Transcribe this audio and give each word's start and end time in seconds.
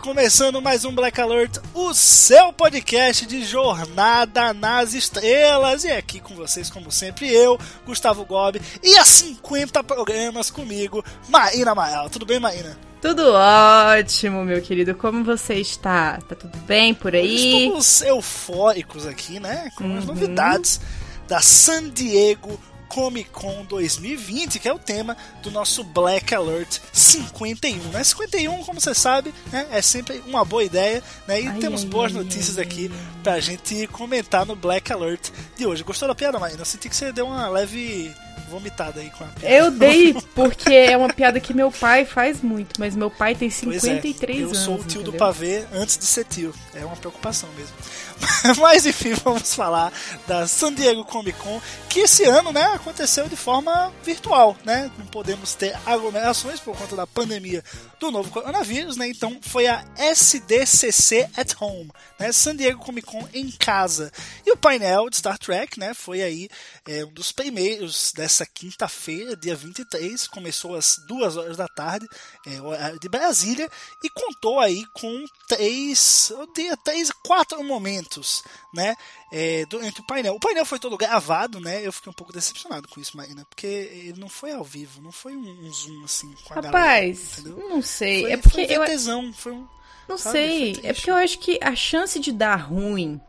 Começando 0.00 0.62
mais 0.62 0.84
um 0.84 0.92
Black 0.92 1.20
Alert, 1.20 1.58
o 1.74 1.92
seu 1.92 2.52
podcast 2.54 3.26
de 3.26 3.44
jornada 3.44 4.54
nas 4.54 4.94
estrelas. 4.94 5.84
E 5.84 5.90
aqui 5.90 6.20
com 6.20 6.34
vocês, 6.34 6.70
como 6.70 6.90
sempre, 6.90 7.30
eu, 7.30 7.58
Gustavo 7.84 8.24
Gobi, 8.24 8.62
e 8.82 8.96
há 8.96 9.04
50 9.04 9.84
programas 9.84 10.50
comigo, 10.50 11.04
Maína 11.28 11.74
Mael. 11.74 12.08
Tudo 12.08 12.24
bem, 12.24 12.40
Maína? 12.40 12.78
Tudo 13.02 13.32
ótimo, 13.32 14.42
meu 14.42 14.62
querido. 14.62 14.94
Como 14.94 15.22
você 15.22 15.54
está? 15.54 16.18
Tá 16.28 16.34
tudo 16.34 16.56
bem 16.60 16.94
por 16.94 17.14
aí? 17.14 17.64
Estamos 17.64 18.02
eufóricos 18.02 19.06
aqui, 19.06 19.38
né? 19.38 19.70
Com 19.76 19.98
as 19.98 20.06
novidades 20.06 20.80
da 21.28 21.40
San 21.40 21.90
Diego 21.90 22.58
Comic 22.90 23.30
Con 23.30 23.64
2020, 23.66 24.58
que 24.58 24.68
é 24.68 24.72
o 24.72 24.78
tema 24.78 25.16
do 25.44 25.50
nosso 25.50 25.84
Black 25.84 26.34
Alert 26.34 26.80
51, 26.92 27.76
né? 27.90 28.02
51, 28.02 28.64
como 28.64 28.80
você 28.80 28.92
sabe, 28.92 29.32
né? 29.52 29.66
é 29.70 29.80
sempre 29.80 30.20
uma 30.26 30.44
boa 30.44 30.64
ideia, 30.64 31.02
né? 31.26 31.40
E 31.40 31.46
Ai, 31.46 31.58
temos 31.58 31.82
ai, 31.82 31.88
boas 31.88 32.14
ai, 32.14 32.18
notícias 32.22 32.58
aqui 32.58 32.90
pra 33.22 33.38
gente 33.38 33.86
comentar 33.86 34.44
no 34.44 34.56
Black 34.56 34.92
Alert 34.92 35.30
de 35.56 35.64
hoje. 35.64 35.84
Gostou 35.84 36.08
da 36.08 36.16
piada, 36.16 36.38
Marina? 36.40 36.60
Eu 36.60 36.64
senti 36.64 36.88
que 36.88 36.96
você 36.96 37.12
deu 37.12 37.26
uma 37.26 37.48
leve 37.48 38.12
vomitada 38.48 39.00
aí 39.00 39.10
com 39.10 39.24
a 39.24 39.26
piada. 39.28 39.54
Eu 39.54 39.70
dei 39.70 40.14
porque 40.34 40.72
é 40.72 40.96
uma 40.96 41.12
piada 41.12 41.38
que 41.40 41.54
meu 41.54 41.70
pai 41.70 42.04
faz 42.04 42.42
muito, 42.42 42.80
mas 42.80 42.96
meu 42.96 43.10
pai 43.10 43.34
tem 43.34 43.50
Pois 43.50 43.84
é, 43.84 43.94
53 43.96 44.40
eu 44.40 44.46
anos. 44.46 44.58
sou 44.58 44.74
o 44.74 44.84
tio 44.84 45.02
do 45.02 45.10
entendeu? 45.10 45.18
pavê 45.18 45.64
antes 45.72 45.96
de 45.96 46.04
ser 46.04 46.24
tio. 46.24 46.54
É 46.74 46.84
uma 46.84 46.96
preocupação 46.96 47.48
mesmo. 47.56 47.74
Mas 48.60 48.84
enfim, 48.86 49.14
vamos 49.14 49.54
falar 49.54 49.92
da 50.26 50.46
San 50.46 50.74
Diego 50.74 51.04
Comic 51.04 51.38
Con, 51.38 51.60
que 51.88 52.00
esse 52.00 52.24
ano, 52.24 52.52
né, 52.52 52.62
aconteceu 52.74 53.28
de 53.28 53.36
forma 53.36 53.92
virtual, 54.04 54.56
né? 54.64 54.90
Não 54.98 55.06
podemos 55.06 55.54
ter 55.54 55.74
aglomerações 55.86 56.60
por 56.60 56.76
conta 56.76 56.94
da 56.94 57.06
pandemia 57.06 57.64
do 57.98 58.10
novo 58.10 58.30
coronavírus, 58.30 58.96
né? 58.96 59.08
Então 59.08 59.38
foi 59.40 59.66
a 59.66 59.84
SDCC 59.96 61.28
at 61.36 61.54
Home, 61.60 61.90
né? 62.18 62.30
San 62.32 62.54
Diego 62.56 62.84
Comic 62.84 63.06
Con 63.06 63.26
em 63.32 63.50
casa. 63.50 64.12
E 64.46 64.52
o 64.52 64.56
painel 64.56 65.08
de 65.08 65.16
Star 65.16 65.38
Trek, 65.38 65.78
né, 65.78 65.94
foi 65.94 66.22
aí 66.22 66.48
é, 66.86 67.04
um 67.04 67.12
dos 67.12 67.32
primeiros 67.32 68.12
dessa 68.12 68.29
quinta-feira, 68.46 69.36
dia 69.36 69.54
23, 69.54 70.26
começou 70.28 70.74
às 70.74 70.96
duas 71.06 71.36
horas 71.36 71.56
da 71.56 71.68
tarde, 71.68 72.06
é, 72.46 72.60
horário 72.60 72.98
de 72.98 73.08
Brasília, 73.08 73.68
e 74.02 74.10
contou 74.10 74.60
aí 74.60 74.84
com 74.94 75.24
três, 75.48 76.30
eu 76.30 76.46
diria 76.52 76.76
três, 76.76 77.10
quatro 77.24 77.62
momentos, 77.64 78.42
né, 78.74 78.94
é, 79.32 79.64
durante 79.66 80.00
o 80.00 80.06
painel. 80.06 80.34
O 80.34 80.40
painel 80.40 80.64
foi 80.64 80.78
todo 80.78 80.96
gravado, 80.96 81.60
né, 81.60 81.86
eu 81.86 81.92
fiquei 81.92 82.10
um 82.10 82.14
pouco 82.14 82.32
decepcionado 82.32 82.88
com 82.88 83.00
isso, 83.00 83.16
Marina, 83.16 83.44
porque 83.48 83.66
ele 83.66 84.20
não 84.20 84.28
foi 84.28 84.52
ao 84.52 84.64
vivo, 84.64 85.00
não 85.02 85.12
foi 85.12 85.36
um, 85.36 85.66
um 85.66 85.72
zoom 85.72 86.04
assim 86.04 86.32
com 86.44 86.52
a 86.52 86.56
galera, 86.60 86.78
Rapaz, 86.78 87.38
entendeu? 87.38 87.68
não 87.68 87.82
sei. 87.82 88.22
Foi, 88.22 88.32
é 88.32 88.36
porque 88.36 88.66
foi 88.66 88.76
eu 88.76 88.84
VTzão, 88.84 89.32
foi 89.32 89.52
um... 89.52 89.68
não 90.08 90.18
sabe, 90.18 90.38
sei. 90.38 90.80
É 90.82 90.92
porque 90.92 91.10
eu 91.10 91.16
acho 91.16 91.38
que 91.38 91.58
a 91.62 91.74
chance 91.74 92.18
de 92.18 92.32
dar 92.32 92.56
ruim 92.56 93.20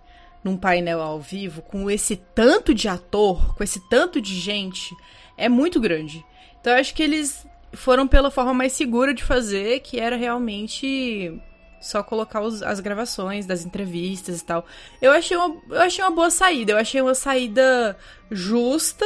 num 0.44 0.58
painel 0.58 1.02
ao 1.02 1.20
vivo 1.20 1.62
com 1.62 1.90
esse 1.90 2.16
tanto 2.16 2.74
de 2.74 2.88
ator, 2.88 3.56
com 3.56 3.64
esse 3.64 3.80
tanto 3.90 4.20
de 4.20 4.34
gente, 4.40 4.96
é 5.38 5.48
muito 5.48 5.80
grande. 5.80 6.26
Então 6.60 6.74
eu 6.74 6.80
acho 6.80 6.94
que 6.94 7.04
eles 7.04 7.46
foram 7.74 8.08
pela 8.08 8.30
forma 8.32 8.54
mais 8.54 8.74
segura 8.74 9.14
de 9.14 9.24
fazer, 9.24 9.80
que 9.82 10.00
era 10.00 10.16
realmente 10.16 11.40
só 11.80 12.04
colocar 12.04 12.42
os- 12.42 12.62
as 12.62 12.80
gravações 12.80 13.46
das 13.46 13.66
entrevistas 13.66 14.40
e 14.42 14.46
tal. 14.46 14.66
Eu 15.02 15.12
achei, 15.12 15.36
uma, 15.38 15.56
eu 15.70 15.82
achei 15.82 16.04
uma 16.04 16.12
boa 16.12 16.30
saída, 16.30 16.74
eu 16.74 16.78
achei 16.78 17.02
uma 17.02 17.16
saída 17.16 17.98
justa, 18.30 19.06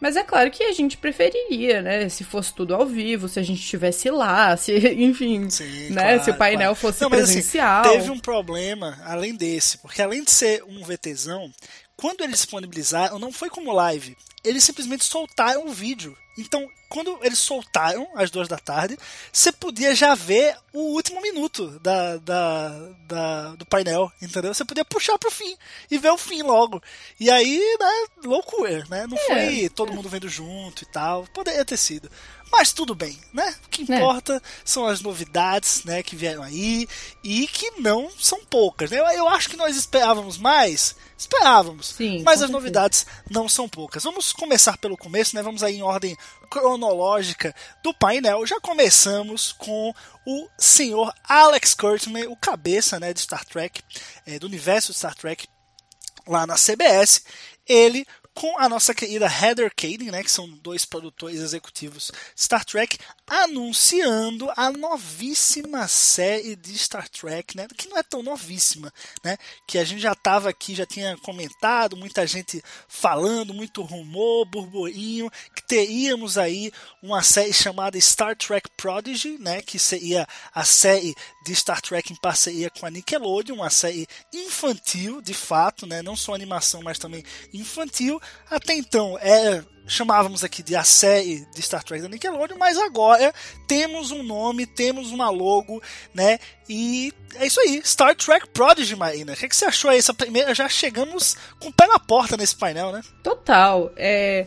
mas 0.00 0.16
é 0.16 0.22
claro 0.22 0.50
que 0.50 0.62
a 0.64 0.72
gente 0.72 0.96
preferiria, 0.96 1.82
né? 1.82 2.08
Se 2.08 2.24
fosse 2.24 2.52
tudo 2.54 2.74
ao 2.74 2.86
vivo, 2.86 3.28
se 3.28 3.38
a 3.38 3.42
gente 3.42 3.60
estivesse 3.60 4.10
lá, 4.10 4.56
se, 4.56 4.72
enfim, 4.94 5.48
Sim, 5.50 5.90
né? 5.90 6.02
claro, 6.02 6.24
se 6.24 6.30
o 6.30 6.34
painel 6.34 6.74
claro. 6.74 6.74
fosse 6.76 7.02
Não, 7.02 7.10
mas, 7.10 7.20
assim, 7.24 7.34
presencial. 7.34 7.82
teve 7.82 8.10
um 8.10 8.18
problema 8.18 8.98
além 9.04 9.34
desse, 9.34 9.78
porque 9.78 10.00
além 10.02 10.24
de 10.24 10.30
ser 10.30 10.64
um 10.64 10.82
VTzão, 10.82 11.52
quando 11.96 12.22
eles 12.22 12.36
disponibilizaram, 12.36 13.18
não 13.18 13.30
foi 13.30 13.50
como 13.50 13.72
live, 13.72 14.16
eles 14.42 14.64
simplesmente 14.64 15.04
soltaram 15.04 15.66
o 15.66 15.72
vídeo. 15.72 16.16
Então, 16.38 16.66
quando 16.90 17.18
eles 17.22 17.38
soltaram 17.38 18.06
às 18.14 18.30
duas 18.30 18.48
da 18.48 18.58
tarde, 18.58 18.98
você 19.32 19.50
podia 19.50 19.94
já 19.94 20.14
ver 20.14 20.54
o 20.72 20.80
último 20.94 21.22
minuto 21.22 21.78
da, 21.80 22.16
da, 22.18 22.68
da- 23.06 23.54
do 23.54 23.64
painel, 23.64 24.12
entendeu? 24.20 24.52
Você 24.52 24.64
podia 24.64 24.84
puxar 24.84 25.16
pro 25.18 25.30
fim 25.30 25.56
e 25.90 25.96
ver 25.98 26.10
o 26.10 26.18
fim 26.18 26.42
logo. 26.42 26.82
E 27.18 27.30
aí, 27.30 27.58
né, 27.80 28.06
loucura, 28.24 28.84
né? 28.90 29.06
Não 29.06 29.16
foi 29.16 29.68
todo 29.70 29.92
mundo 29.92 30.08
vendo 30.08 30.28
junto 30.28 30.82
e 30.82 30.86
tal. 30.86 31.24
Poderia 31.32 31.64
ter 31.64 31.76
sido. 31.78 32.10
Mas 32.52 32.72
tudo 32.72 32.96
bem, 32.96 33.16
né? 33.32 33.54
O 33.64 33.68
que 33.68 33.90
É. 33.92 33.96
importa 33.96 34.42
são 34.64 34.84
as 34.84 35.00
novidades, 35.00 35.84
né, 35.84 36.02
que 36.02 36.16
vieram 36.16 36.42
aí 36.42 36.88
e 37.22 37.46
que 37.46 37.70
não 37.80 38.10
são 38.18 38.44
poucas, 38.44 38.90
né? 38.90 38.98
Eu, 38.98 39.06
eu 39.06 39.28
acho 39.28 39.48
que 39.48 39.56
nós 39.56 39.76
esperávamos 39.76 40.36
mais, 40.36 40.96
esperávamos, 41.16 41.86
Sim, 41.96 42.22
mas 42.24 42.34
as 42.34 42.38
certeza. 42.40 42.52
novidades 42.52 43.06
não 43.30 43.48
são 43.48 43.68
poucas. 43.68 44.02
Vamos 44.02 44.32
começar 44.32 44.76
pelo 44.78 44.96
começo, 44.96 45.36
né? 45.36 45.42
Vamos 45.42 45.62
aí 45.62 45.76
em 45.76 45.82
ordem 45.82 46.16
cronológica 46.50 47.54
do 47.82 47.94
painel. 47.94 48.44
Já 48.44 48.60
começamos 48.60 49.52
com 49.52 49.94
o 50.26 50.48
senhor 50.58 51.14
Alex 51.24 51.74
Kurtzman, 51.74 52.26
o 52.26 52.36
cabeça, 52.36 52.98
né, 52.98 53.14
de 53.14 53.20
Star 53.20 53.44
Trek, 53.44 53.82
eh, 54.26 54.38
do 54.38 54.46
universo 54.46 54.92
de 54.92 54.98
Star 54.98 55.14
Trek, 55.14 55.46
lá 56.26 56.46
na 56.46 56.56
CBS, 56.56 57.22
ele 57.66 58.04
com 58.34 58.58
a 58.58 58.68
nossa 58.68 58.94
querida 58.94 59.26
Heather 59.26 59.70
Caden, 59.74 60.10
né, 60.10 60.22
que 60.22 60.30
são 60.30 60.48
dois 60.48 60.84
produtores 60.84 61.40
executivos 61.40 62.10
Star 62.36 62.64
Trek, 62.64 62.98
anunciando 63.26 64.50
a 64.56 64.70
novíssima 64.70 65.86
série 65.88 66.56
de 66.56 66.76
Star 66.78 67.08
Trek, 67.08 67.56
né, 67.56 67.66
que 67.76 67.88
não 67.88 67.98
é 67.98 68.02
tão 68.02 68.22
novíssima, 68.22 68.92
né, 69.24 69.36
que 69.66 69.78
a 69.78 69.84
gente 69.84 70.00
já 70.00 70.12
estava 70.12 70.48
aqui, 70.48 70.74
já 70.74 70.86
tinha 70.86 71.16
comentado, 71.18 71.96
muita 71.96 72.26
gente 72.26 72.62
falando, 72.88 73.52
muito 73.52 73.82
rumor, 73.82 74.44
burburinho, 74.46 75.30
que 75.54 75.62
teríamos 75.66 76.38
aí 76.38 76.72
uma 77.02 77.22
série 77.22 77.52
chamada 77.52 78.00
Star 78.00 78.36
Trek 78.36 78.68
Prodigy, 78.76 79.38
né, 79.38 79.60
que 79.60 79.78
seria 79.78 80.26
a 80.54 80.64
série 80.64 81.14
de 81.42 81.54
Star 81.54 81.80
Trek 81.80 82.12
em 82.12 82.16
parceria 82.16 82.70
com 82.70 82.86
a 82.86 82.90
Nickelodeon, 82.90 83.56
uma 83.56 83.70
série 83.70 84.06
infantil, 84.32 85.22
de 85.22 85.34
fato, 85.34 85.86
né, 85.86 86.02
não 86.02 86.16
só 86.16 86.34
animação, 86.34 86.82
mas 86.82 86.98
também 86.98 87.24
infantil. 87.52 88.20
Até 88.50 88.74
então 88.74 89.18
era 89.20 89.66
chamávamos 89.90 90.44
aqui 90.44 90.62
de 90.62 90.76
a 90.76 90.84
série 90.84 91.44
de 91.52 91.62
Star 91.62 91.82
Trek 91.82 92.02
da 92.02 92.08
Nickelodeon, 92.08 92.56
mas 92.56 92.78
agora 92.78 93.34
temos 93.66 94.10
um 94.10 94.22
nome, 94.22 94.64
temos 94.64 95.10
uma 95.10 95.28
logo, 95.30 95.82
né? 96.14 96.38
E 96.68 97.12
é 97.34 97.46
isso 97.46 97.60
aí, 97.60 97.82
Star 97.84 98.14
Trek 98.14 98.48
Prodigy, 98.50 98.94
Marina. 98.94 99.32
O 99.32 99.36
que, 99.36 99.48
que 99.48 99.56
você 99.56 99.64
achou 99.64 99.90
aí? 99.90 99.98
Essa 99.98 100.14
primeira, 100.14 100.54
já 100.54 100.68
chegamos 100.68 101.36
com 101.58 101.68
o 101.68 101.72
pé 101.72 101.86
na 101.86 101.98
porta 101.98 102.36
nesse 102.36 102.56
painel, 102.56 102.92
né? 102.92 103.02
Total. 103.22 103.90
É... 103.96 104.46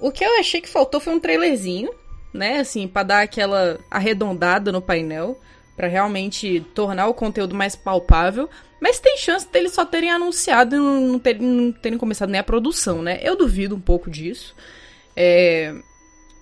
O 0.00 0.10
que 0.10 0.24
eu 0.24 0.40
achei 0.40 0.60
que 0.60 0.68
faltou 0.68 1.00
foi 1.00 1.14
um 1.14 1.20
trailerzinho, 1.20 1.90
né? 2.32 2.58
Assim, 2.58 2.88
pra 2.88 3.04
dar 3.04 3.22
aquela 3.22 3.78
arredondada 3.90 4.72
no 4.72 4.82
painel, 4.82 5.40
pra 5.76 5.88
realmente 5.88 6.64
tornar 6.74 7.08
o 7.08 7.14
conteúdo 7.14 7.54
mais 7.54 7.74
palpável. 7.74 8.48
Mas 8.80 9.00
tem 9.00 9.16
chance 9.16 9.48
deles 9.50 9.72
só 9.72 9.84
terem 9.84 10.10
anunciado 10.10 10.76
e 10.76 10.78
não, 10.78 11.18
terem, 11.18 11.42
não 11.42 11.72
terem 11.72 11.98
começado 11.98 12.28
nem 12.28 12.40
a 12.40 12.44
produção, 12.44 13.02
né? 13.02 13.18
Eu 13.22 13.36
duvido 13.36 13.74
um 13.74 13.80
pouco 13.80 14.10
disso. 14.10 14.54
É... 15.16 15.74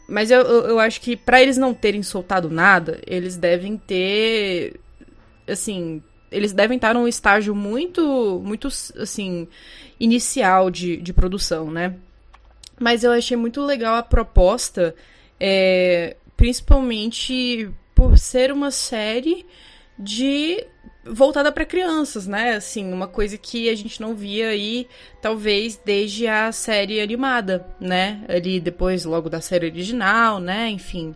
Mas 0.09 0.31
eu, 0.31 0.41
eu, 0.41 0.79
acho 0.79 1.01
que 1.01 1.17
pra 1.17 1.41
eles 1.41 1.57
não 1.57 1.73
terem 1.73 2.03
soltado 2.03 2.51
nada, 2.51 3.01
eles 3.07 3.37
devem 3.37 3.77
ter. 3.77 4.79
Assim. 5.49 6.03
Eles 6.31 6.53
devem 6.53 6.77
estar 6.77 6.95
num 6.95 7.07
estágio 7.07 7.55
muito, 7.55 8.41
muito, 8.43 8.69
assim, 8.97 9.47
inicial 10.01 10.71
de, 10.71 10.97
de 10.97 11.13
produção, 11.13 11.71
né? 11.71 11.95
Mas 12.81 13.05
eu 13.05 13.13
achei 13.13 13.37
muito 13.37 13.61
legal 13.63 13.97
a 13.97 14.03
proposta, 14.03 14.95
é, 15.39 16.17
principalmente 16.37 17.71
por 18.03 18.19
ser 18.19 18.51
uma 18.51 18.73
série 18.73 19.47
de 19.97 20.67
voltada 21.05 21.53
para 21.53 21.65
crianças, 21.65 22.27
né? 22.27 22.55
Assim, 22.55 22.93
uma 22.93 23.07
coisa 23.07 23.39
que 23.39 23.69
a 23.69 23.77
gente 23.77 24.01
não 24.01 24.13
via 24.13 24.49
aí, 24.49 24.89
talvez, 25.21 25.81
desde 25.85 26.27
a 26.27 26.51
série 26.51 27.01
animada, 27.01 27.65
né? 27.79 28.25
Ali 28.29 28.59
depois, 28.59 29.05
logo 29.05 29.31
da 29.31 29.41
série 29.41 29.67
original, 29.67 30.41
né? 30.41 30.69
Enfim. 30.69 31.15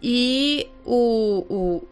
E 0.00 0.68
o, 0.84 1.44
o, 1.50 1.88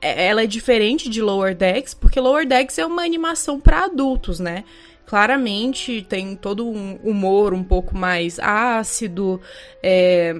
ela 0.00 0.42
é 0.42 0.46
diferente 0.46 1.08
de 1.08 1.22
Lower 1.22 1.54
Decks, 1.54 1.94
porque 1.94 2.18
Lower 2.18 2.44
Decks 2.44 2.78
é 2.80 2.84
uma 2.84 3.04
animação 3.04 3.60
para 3.60 3.84
adultos, 3.84 4.40
né? 4.40 4.64
Claramente 5.06 6.04
tem 6.08 6.34
todo 6.34 6.68
um 6.68 6.96
humor 7.04 7.54
um 7.54 7.62
pouco 7.62 7.96
mais 7.96 8.40
ácido, 8.40 9.40
é, 9.80 10.34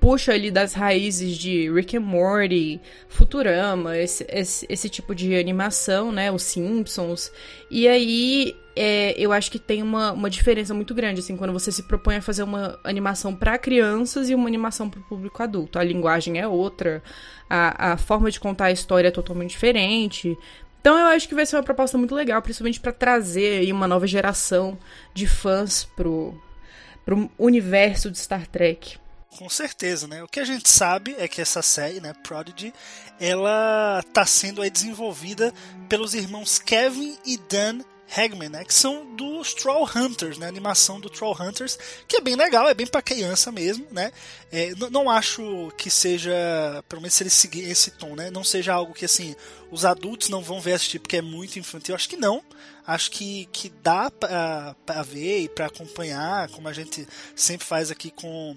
puxa 0.00 0.32
ali 0.32 0.50
das 0.50 0.72
raízes 0.72 1.36
de 1.36 1.70
Rick 1.70 1.96
and 1.96 2.00
Morty, 2.00 2.80
Futurama, 3.08 3.96
esse, 3.96 4.26
esse, 4.28 4.66
esse 4.68 4.88
tipo 4.88 5.14
de 5.14 5.34
animação, 5.36 6.12
né? 6.12 6.30
Os 6.30 6.42
Simpsons. 6.42 7.30
E 7.70 7.86
aí 7.88 8.56
é, 8.76 9.14
eu 9.16 9.32
acho 9.32 9.50
que 9.50 9.58
tem 9.58 9.82
uma, 9.82 10.12
uma 10.12 10.28
diferença 10.28 10.74
muito 10.74 10.94
grande, 10.94 11.20
assim, 11.20 11.36
quando 11.36 11.52
você 11.52 11.70
se 11.70 11.82
propõe 11.82 12.16
a 12.16 12.22
fazer 12.22 12.42
uma 12.42 12.78
animação 12.82 13.34
para 13.34 13.56
crianças 13.58 14.28
e 14.28 14.34
uma 14.34 14.48
animação 14.48 14.90
para 14.90 15.00
o 15.00 15.04
público 15.04 15.42
adulto. 15.42 15.78
A 15.78 15.84
linguagem 15.84 16.40
é 16.40 16.48
outra, 16.48 17.02
a, 17.48 17.92
a 17.92 17.96
forma 17.96 18.30
de 18.30 18.40
contar 18.40 18.66
a 18.66 18.72
história 18.72 19.08
é 19.08 19.12
totalmente 19.12 19.50
diferente. 19.50 20.36
Então 20.80 20.98
eu 20.98 21.06
acho 21.06 21.28
que 21.28 21.34
vai 21.34 21.46
ser 21.46 21.56
uma 21.56 21.62
proposta 21.62 21.96
muito 21.96 22.14
legal, 22.14 22.42
principalmente 22.42 22.80
para 22.80 22.92
trazer 22.92 23.60
aí 23.60 23.72
uma 23.72 23.88
nova 23.88 24.06
geração 24.06 24.76
de 25.14 25.26
fãs 25.26 25.84
pro, 25.84 26.34
pro 27.04 27.30
universo 27.38 28.10
de 28.10 28.18
Star 28.18 28.46
Trek. 28.46 28.98
Com 29.38 29.48
certeza, 29.48 30.06
né? 30.06 30.22
O 30.22 30.28
que 30.28 30.38
a 30.38 30.44
gente 30.44 30.68
sabe 30.68 31.16
é 31.18 31.26
que 31.26 31.40
essa 31.40 31.60
série, 31.60 32.00
né, 32.00 32.14
Prodigy, 32.22 32.72
ela 33.18 34.00
está 34.06 34.24
sendo 34.24 34.62
aí 34.62 34.70
desenvolvida 34.70 35.52
pelos 35.88 36.14
irmãos 36.14 36.58
Kevin 36.58 37.18
e 37.26 37.36
Dan 37.36 37.80
Hagman, 38.16 38.48
né, 38.48 38.64
que 38.64 38.74
são 38.74 39.16
dos 39.16 39.54
Troll 39.54 39.88
Hunters, 39.96 40.38
né, 40.38 40.46
animação 40.46 41.00
do 41.00 41.10
Troll 41.10 41.36
Hunters, 41.40 41.78
que 42.06 42.16
é 42.16 42.20
bem 42.20 42.36
legal, 42.36 42.68
é 42.68 42.74
bem 42.74 42.86
para 42.86 43.02
criança 43.02 43.50
mesmo, 43.50 43.86
né? 43.90 44.12
É, 44.52 44.72
não 44.90 45.10
acho 45.10 45.72
que 45.76 45.90
seja, 45.90 46.32
pelo 46.88 47.02
menos 47.02 47.14
se 47.14 47.22
eles 47.24 47.32
seguirem 47.32 47.70
esse 47.70 47.90
tom, 47.92 48.14
né, 48.14 48.30
não 48.30 48.44
seja 48.44 48.72
algo 48.72 48.94
que 48.94 49.04
assim 49.06 49.34
os 49.70 49.84
adultos 49.84 50.28
não 50.28 50.42
vão 50.42 50.60
ver 50.60 50.74
assistir 50.74 51.00
porque 51.00 51.16
é 51.16 51.22
muito 51.22 51.58
infantil. 51.58 51.94
Acho 51.94 52.08
que 52.08 52.16
não. 52.16 52.44
Acho 52.86 53.10
que, 53.10 53.46
que 53.46 53.72
dá 53.82 54.10
para 54.10 55.02
ver 55.02 55.40
e 55.40 55.48
para 55.48 55.66
acompanhar, 55.66 56.48
como 56.50 56.68
a 56.68 56.72
gente 56.72 57.08
sempre 57.34 57.66
faz 57.66 57.90
aqui 57.90 58.10
com 58.10 58.54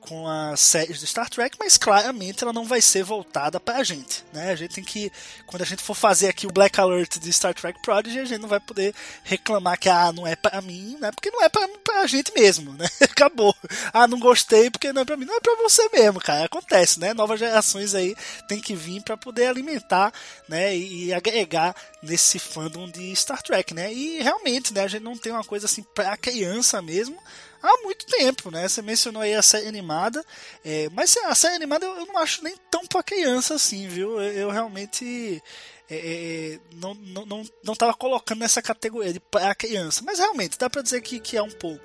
com 0.00 0.26
as 0.26 0.60
séries 0.60 1.00
do 1.00 1.06
Star 1.06 1.28
Trek, 1.28 1.56
mas 1.58 1.76
claramente 1.76 2.42
ela 2.42 2.52
não 2.52 2.64
vai 2.64 2.80
ser 2.80 3.02
voltada 3.02 3.60
para 3.60 3.78
a 3.78 3.84
gente, 3.84 4.24
né? 4.32 4.50
A 4.50 4.56
gente 4.56 4.74
tem 4.74 4.84
que, 4.84 5.12
quando 5.46 5.62
a 5.62 5.64
gente 5.66 5.82
for 5.82 5.94
fazer 5.94 6.28
aqui 6.28 6.46
o 6.46 6.52
Black 6.52 6.80
Alert 6.80 7.18
de 7.18 7.32
Star 7.32 7.54
Trek 7.54 7.80
Prodigy, 7.82 8.18
a 8.18 8.24
gente 8.24 8.40
não 8.40 8.48
vai 8.48 8.60
poder 8.60 8.94
reclamar 9.22 9.78
que 9.78 9.88
ah, 9.88 10.12
não 10.12 10.26
é 10.26 10.34
para 10.34 10.60
mim, 10.62 10.96
né? 11.00 11.10
Porque 11.12 11.30
não 11.30 11.42
é 11.42 11.48
para 11.48 11.68
a 12.00 12.06
gente 12.06 12.32
mesmo, 12.34 12.72
né? 12.72 12.86
Acabou. 13.00 13.54
Ah, 13.92 14.08
não 14.08 14.18
gostei 14.18 14.70
porque 14.70 14.92
não 14.92 15.02
é 15.02 15.04
para 15.04 15.16
mim, 15.16 15.26
não 15.26 15.36
é 15.36 15.40
para 15.40 15.56
você 15.56 15.88
mesmo, 15.92 16.20
cara. 16.20 16.46
Acontece, 16.46 16.98
né? 16.98 17.12
Novas 17.14 17.38
gerações 17.38 17.94
aí 17.94 18.16
tem 18.48 18.60
que 18.60 18.74
vir 18.74 19.02
para 19.02 19.16
poder 19.16 19.46
alimentar, 19.46 20.12
né? 20.48 20.74
E, 20.76 21.06
e 21.06 21.14
agregar 21.14 21.74
nesse 22.02 22.38
fandom 22.38 22.88
de 22.88 23.14
Star 23.14 23.42
Trek, 23.42 23.74
né? 23.74 23.92
E 23.92 24.22
realmente, 24.22 24.72
né? 24.72 24.84
A 24.84 24.88
gente 24.88 25.02
não 25.02 25.16
tem 25.16 25.32
uma 25.32 25.44
coisa 25.44 25.66
assim 25.66 25.82
para 25.94 26.16
criança 26.16 26.80
mesmo 26.80 27.18
há 27.62 27.82
muito 27.82 28.06
tempo, 28.06 28.50
né? 28.50 28.68
Você 28.68 28.82
mencionou 28.82 29.22
aí 29.22 29.34
a 29.34 29.42
série 29.42 29.68
animada, 29.68 30.24
é, 30.64 30.88
mas 30.92 31.16
a 31.16 31.34
série 31.34 31.56
animada 31.56 31.84
eu, 31.84 31.96
eu, 31.96 32.06
não 32.06 32.18
acho 32.18 32.42
nem 32.42 32.54
tão 32.70 32.86
pra 32.86 33.02
criança 33.02 33.54
assim, 33.54 33.86
viu? 33.88 34.20
Eu, 34.20 34.32
eu 34.32 34.50
realmente 34.50 35.42
é, 35.90 35.94
é, 35.94 36.54
é 36.54 36.58
não, 36.76 36.94
não, 36.94 37.26
não, 37.26 37.42
não 37.62 37.74
tava 37.74 37.92
colocando 37.94 38.38
nessa 38.38 38.62
categoria 38.62 39.12
de 39.12 39.20
pra 39.20 39.54
criança, 39.54 40.02
mas 40.04 40.18
realmente 40.18 40.58
dá 40.58 40.70
pra 40.70 40.82
dizer 40.82 41.00
que, 41.00 41.18
que 41.18 41.36
é 41.36 41.42
um 41.42 41.50
pouco. 41.50 41.84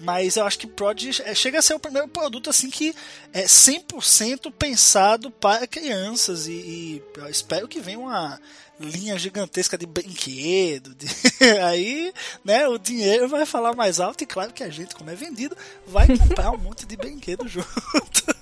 Mas 0.00 0.36
eu 0.36 0.44
acho 0.44 0.58
que 0.58 0.66
Prod 0.66 1.20
é, 1.20 1.34
chega 1.34 1.58
a 1.58 1.62
ser 1.62 1.74
o 1.74 1.78
primeiro 1.78 2.08
produto 2.08 2.50
assim 2.50 2.68
que 2.68 2.94
é 3.32 3.44
100% 3.44 4.52
pensado 4.52 5.30
para 5.30 5.66
crianças 5.66 6.46
e, 6.46 6.52
e 6.52 7.02
espero 7.30 7.68
que 7.68 7.80
venha 7.80 7.98
uma 8.00 8.40
linha 8.78 9.18
gigantesca 9.18 9.78
de 9.78 9.86
brinquedo. 9.86 10.94
De... 10.94 11.06
Aí, 11.64 12.12
né, 12.44 12.66
o 12.66 12.78
dinheiro 12.78 13.28
vai 13.28 13.46
falar 13.46 13.74
mais 13.74 14.00
alto 14.00 14.22
e 14.22 14.26
claro 14.26 14.52
que 14.52 14.64
a 14.64 14.70
gente, 14.70 14.94
como 14.94 15.10
é 15.10 15.14
vendido, 15.14 15.56
vai 15.86 16.06
comprar 16.06 16.50
um 16.50 16.58
monte 16.58 16.86
de 16.86 16.96
brinquedo 16.96 17.46
junto. 17.48 18.34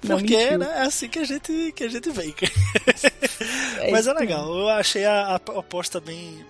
Porque 0.00 0.56
né, 0.56 0.66
é 0.66 0.82
assim 0.82 1.08
que 1.08 1.18
a 1.18 1.24
gente, 1.24 1.72
que 1.72 1.84
a 1.84 1.88
gente 1.88 2.10
vem. 2.10 2.34
É 3.78 3.92
Mas 3.92 4.08
é 4.08 4.12
legal, 4.12 4.52
eu 4.52 4.68
achei 4.68 5.04
a, 5.04 5.28
a 5.28 5.34
aposta 5.36 6.00
bem, 6.00 6.44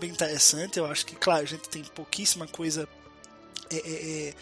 bem 0.00 0.10
interessante. 0.10 0.78
Eu 0.78 0.86
acho 0.86 1.04
que, 1.04 1.16
claro, 1.16 1.42
a 1.42 1.46
gente 1.46 1.68
tem 1.68 1.82
pouquíssima 1.82 2.46
coisa. 2.46 2.88
É, 3.70 3.76
é, 3.76 4.34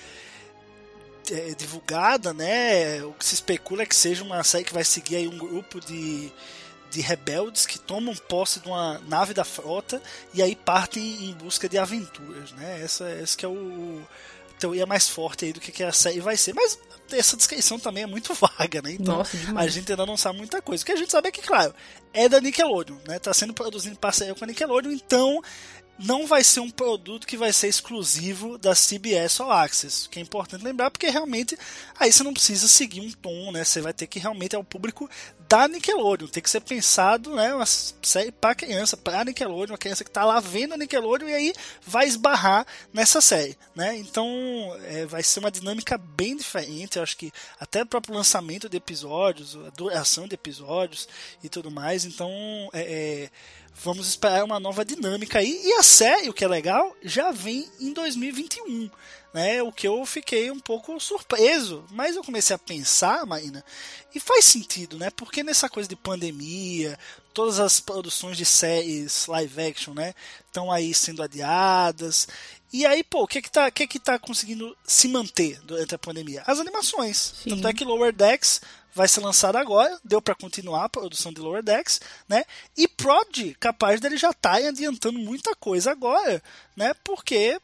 é, 1.31 1.50
é 1.50 1.55
divulgada, 1.55 2.35
né? 2.35 3.03
O 3.03 3.12
que 3.12 3.25
se 3.25 3.35
especula 3.35 3.83
é 3.83 3.87
que 3.87 3.97
seja 3.97 4.23
uma 4.23 4.44
série 4.44 4.65
que 4.65 4.75
vai 4.75 4.85
seguir 4.85 5.17
aí 5.17 5.29
um 5.29 5.38
grupo 5.38 5.81
de, 5.81 6.31
de 6.91 7.00
rebeldes 7.00 7.67
que 7.67 7.79
tomam 7.79 8.15
posse 8.15 8.61
de 8.61 8.69
uma 8.69 9.00
nave 9.09 9.35
da 9.35 9.44
frota 9.44 10.00
e 10.33 10.43
aí 10.43 10.55
partem 10.55 11.31
em 11.31 11.33
busca 11.33 11.69
de 11.69 11.79
aventuras, 11.79 12.53
né? 12.53 12.81
Essa, 12.83 13.09
essa 13.09 13.37
que 13.37 13.44
é 13.44 13.49
o 13.49 14.03
teoria 14.58 14.87
mais 14.87 15.08
forte 15.08 15.44
aí 15.44 15.53
do 15.53 15.61
que, 15.61 15.73
que 15.73 15.82
a 15.82 15.93
série 15.93 16.20
vai 16.20 16.37
ser. 16.37 16.55
Mas 16.55 16.79
essa 17.12 17.37
descrição 17.37 17.79
também 17.79 18.03
é 18.03 18.06
muito 18.06 18.35
vaga, 18.35 18.82
né? 18.82 18.93
Então 18.93 19.19
Nossa, 19.19 19.37
a 19.55 19.67
gente 19.69 19.91
ainda 19.91 20.06
não 20.06 20.17
sabe 20.17 20.38
muita 20.38 20.61
coisa. 20.61 20.82
O 20.82 20.87
que 20.87 20.93
a 20.93 20.97
gente 20.97 21.11
sabe 21.11 21.29
é 21.29 21.32
que, 21.32 21.43
claro, 21.43 21.75
é 22.12 22.29
da 22.29 22.41
Nickelodeon, 22.41 22.97
né? 23.06 23.19
Tá 23.19 23.32
sendo 23.32 23.53
produzido 23.53 23.94
em 23.94 23.99
parceria 23.99 24.35
com 24.35 24.44
a 24.44 24.47
Nickelodeon, 24.47 24.93
então 24.93 25.43
não 25.99 26.27
vai 26.27 26.45
ser 26.45 26.61
um 26.61 26.71
produto 26.71 27.27
que 27.27 27.37
vai 27.37 27.53
ser 27.53 27.69
exclusivo 27.69 28.59
da 28.59 28.75
CBS 28.75 29.41
All 29.41 29.51
Access, 29.51 30.09
que 30.09 30.19
é 30.19 30.23
importante 30.23 30.65
lembrar, 30.65 30.91
porque 30.91 31.09
realmente 31.09 31.57
aí 31.99 32.13
você 32.13 32.23
não 32.23 32.35
precisa 32.35 32.69
seguir 32.69 33.01
um 33.01 33.11
tom, 33.11 33.51
né? 33.53 33.65
Você 33.65 33.81
vai 33.81 33.93
ter 33.93 34.07
que 34.07 34.19
realmente 34.19 34.55
é 34.55 34.59
o 34.59 34.65
público 34.65 35.09
da 35.49 35.69
Nickelodeon, 35.69 36.29
tem 36.29 36.43
que 36.43 36.51
ser 36.51 36.61
pensado, 36.61 37.35
né? 37.35 37.55
Uma 37.55 37.67
série 37.67 38.33
para 38.33 38.55
criança, 38.55 38.97
para 38.97 39.25
Nickelodeon, 39.25 39.73
uma 39.73 39.79
criança 39.79 40.05
que 40.05 40.11
está 40.11 40.25
lá 40.25 40.41
vendo 40.41 40.75
a 40.75 40.77
Nickelodeon 40.77 41.29
e 41.29 41.35
aí 41.35 41.55
vai 41.87 42.07
esbarrar 42.07 42.67
nessa 42.93 43.21
série, 43.21 43.57
né? 43.75 43.97
Então 43.97 44.29
é, 44.85 45.07
vai 45.07 45.23
ser 45.23 45.41
uma 45.41 45.51
dinâmica 45.51 45.97
bem 45.97 46.37
diferente, 46.37 46.97
eu 46.97 47.03
acho 47.03 47.17
que 47.17 47.33
até 47.59 47.83
o 47.83 47.87
próprio 47.87 48.15
lançamento 48.15 48.69
de 48.69 48.77
episódios, 48.77 49.57
a 49.67 49.71
duração 49.71 50.29
de 50.29 50.35
episódios 50.35 51.09
e 51.43 51.49
tudo 51.49 51.71
mais, 51.71 52.05
então 52.05 52.31
é, 52.73 52.81
é 52.81 53.31
vamos 53.82 54.08
esperar 54.08 54.44
uma 54.44 54.61
nova 54.61 54.84
dinâmica 54.84 55.38
aí. 55.38 55.61
E 55.62 55.73
a 55.75 55.82
série, 55.82 56.28
o 56.28 56.32
que 56.32 56.45
é 56.45 56.49
legal, 56.49 56.95
já 57.02 57.30
vem 57.30 57.68
em 57.80 57.92
2021. 57.92 58.90
Né, 59.35 59.62
o 59.62 59.71
que 59.71 59.87
eu 59.87 60.06
fiquei 60.06 60.50
um 60.50 60.59
pouco 60.59 60.99
surpreso, 60.99 61.85
mas 61.90 62.16
eu 62.16 62.25
comecei 62.25 62.56
a 62.56 62.59
pensar, 62.59 63.26
Marina, 63.26 63.62
e 64.14 64.18
faz 64.18 64.47
sentido, 64.47 64.97
né? 64.97 65.11
Porque 65.11 65.42
nessa 65.42 65.68
coisa 65.68 65.87
de 65.87 65.95
pandemia, 65.95 66.99
todas 67.35 67.61
as 67.61 67.78
produções 67.78 68.38
de 68.38 68.47
séries 68.47 69.26
live 69.26 69.61
action, 69.61 69.92
né, 69.92 70.14
estão 70.47 70.73
aí 70.73 70.95
sendo 70.95 71.23
adiadas. 71.23 72.26
E 72.73 72.87
aí, 72.87 73.04
pô, 73.04 73.25
o 73.25 73.26
que 73.26 73.37
é 73.37 73.42
que 73.42 73.50
tá, 73.50 73.68
o 73.68 73.73
que 73.73 73.83
é 73.83 73.87
que 73.87 73.99
tá 73.99 74.18
conseguindo 74.18 74.75
se 74.87 75.06
manter 75.06 75.61
durante 75.64 75.95
a 75.95 75.99
pandemia? 75.99 76.42
As 76.47 76.59
animações. 76.59 77.35
Sim. 77.42 77.50
Tanto 77.50 77.68
é 77.68 77.75
que 77.75 77.85
Lower 77.85 78.14
Decks 78.14 78.62
vai 78.97 79.07
ser 79.07 79.21
lançado 79.21 79.57
agora, 79.57 80.00
deu 80.03 80.23
para 80.23 80.35
continuar 80.35 80.87
a 80.87 80.88
produção 80.88 81.31
de 81.31 81.38
Lower 81.38 81.62
Decks, 81.62 82.00
né? 82.26 82.47
E 82.75 82.88
Prod, 82.88 83.55
capaz 83.61 84.00
dele 84.00 84.17
já 84.17 84.33
tá 84.33 84.55
adiantando 84.55 85.19
muita 85.19 85.55
coisa 85.55 85.91
agora, 85.91 86.43
né? 86.75 86.95
Porque 87.05 87.61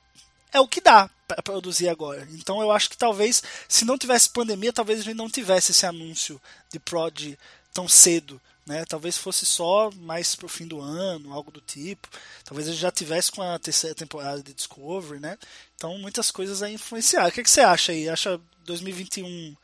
é 0.52 0.60
o 0.60 0.68
que 0.68 0.82
dá 0.82 1.08
para 1.26 1.42
produzir 1.42 1.88
agora. 1.88 2.28
Então 2.32 2.60
eu 2.60 2.70
acho 2.70 2.90
que 2.90 2.98
talvez, 2.98 3.42
se 3.66 3.86
não 3.86 3.96
tivesse 3.96 4.28
pandemia, 4.28 4.74
talvez 4.74 5.00
a 5.00 5.02
gente 5.02 5.16
não 5.16 5.30
tivesse 5.30 5.72
esse 5.72 5.86
anúncio 5.86 6.38
de 6.70 6.78
Prod 6.78 7.34
tão 7.72 7.88
cedo. 7.88 8.38
Né? 8.66 8.84
Talvez 8.84 9.16
fosse 9.16 9.46
só 9.46 9.90
mais 9.90 10.36
pro 10.36 10.46
fim 10.48 10.66
do 10.66 10.82
ano, 10.82 11.32
algo 11.32 11.50
do 11.50 11.62
tipo. 11.62 12.06
Talvez 12.44 12.68
gente 12.68 12.78
já 12.78 12.90
tivesse 12.90 13.32
com 13.32 13.40
a 13.40 13.58
terceira 13.58 13.94
temporada 13.94 14.42
de 14.42 14.52
Discovery, 14.52 15.18
né? 15.18 15.38
Então 15.74 15.96
muitas 15.96 16.30
coisas 16.30 16.62
a 16.62 16.70
influenciar. 16.70 17.26
O 17.28 17.32
que, 17.32 17.42
que 17.42 17.50
você 17.50 17.62
acha 17.62 17.90
aí? 17.90 18.06
Acha 18.06 18.38
2021 18.66 19.56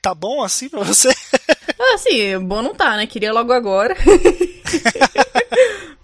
tá 0.00 0.14
bom 0.14 0.42
assim 0.42 0.68
pra 0.68 0.82
você? 0.82 1.08
Ah, 1.82 1.96
sim, 1.96 2.38
bom 2.40 2.60
não 2.60 2.74
tá, 2.74 2.94
né? 2.94 3.06
Queria 3.06 3.32
logo 3.32 3.54
agora. 3.54 3.96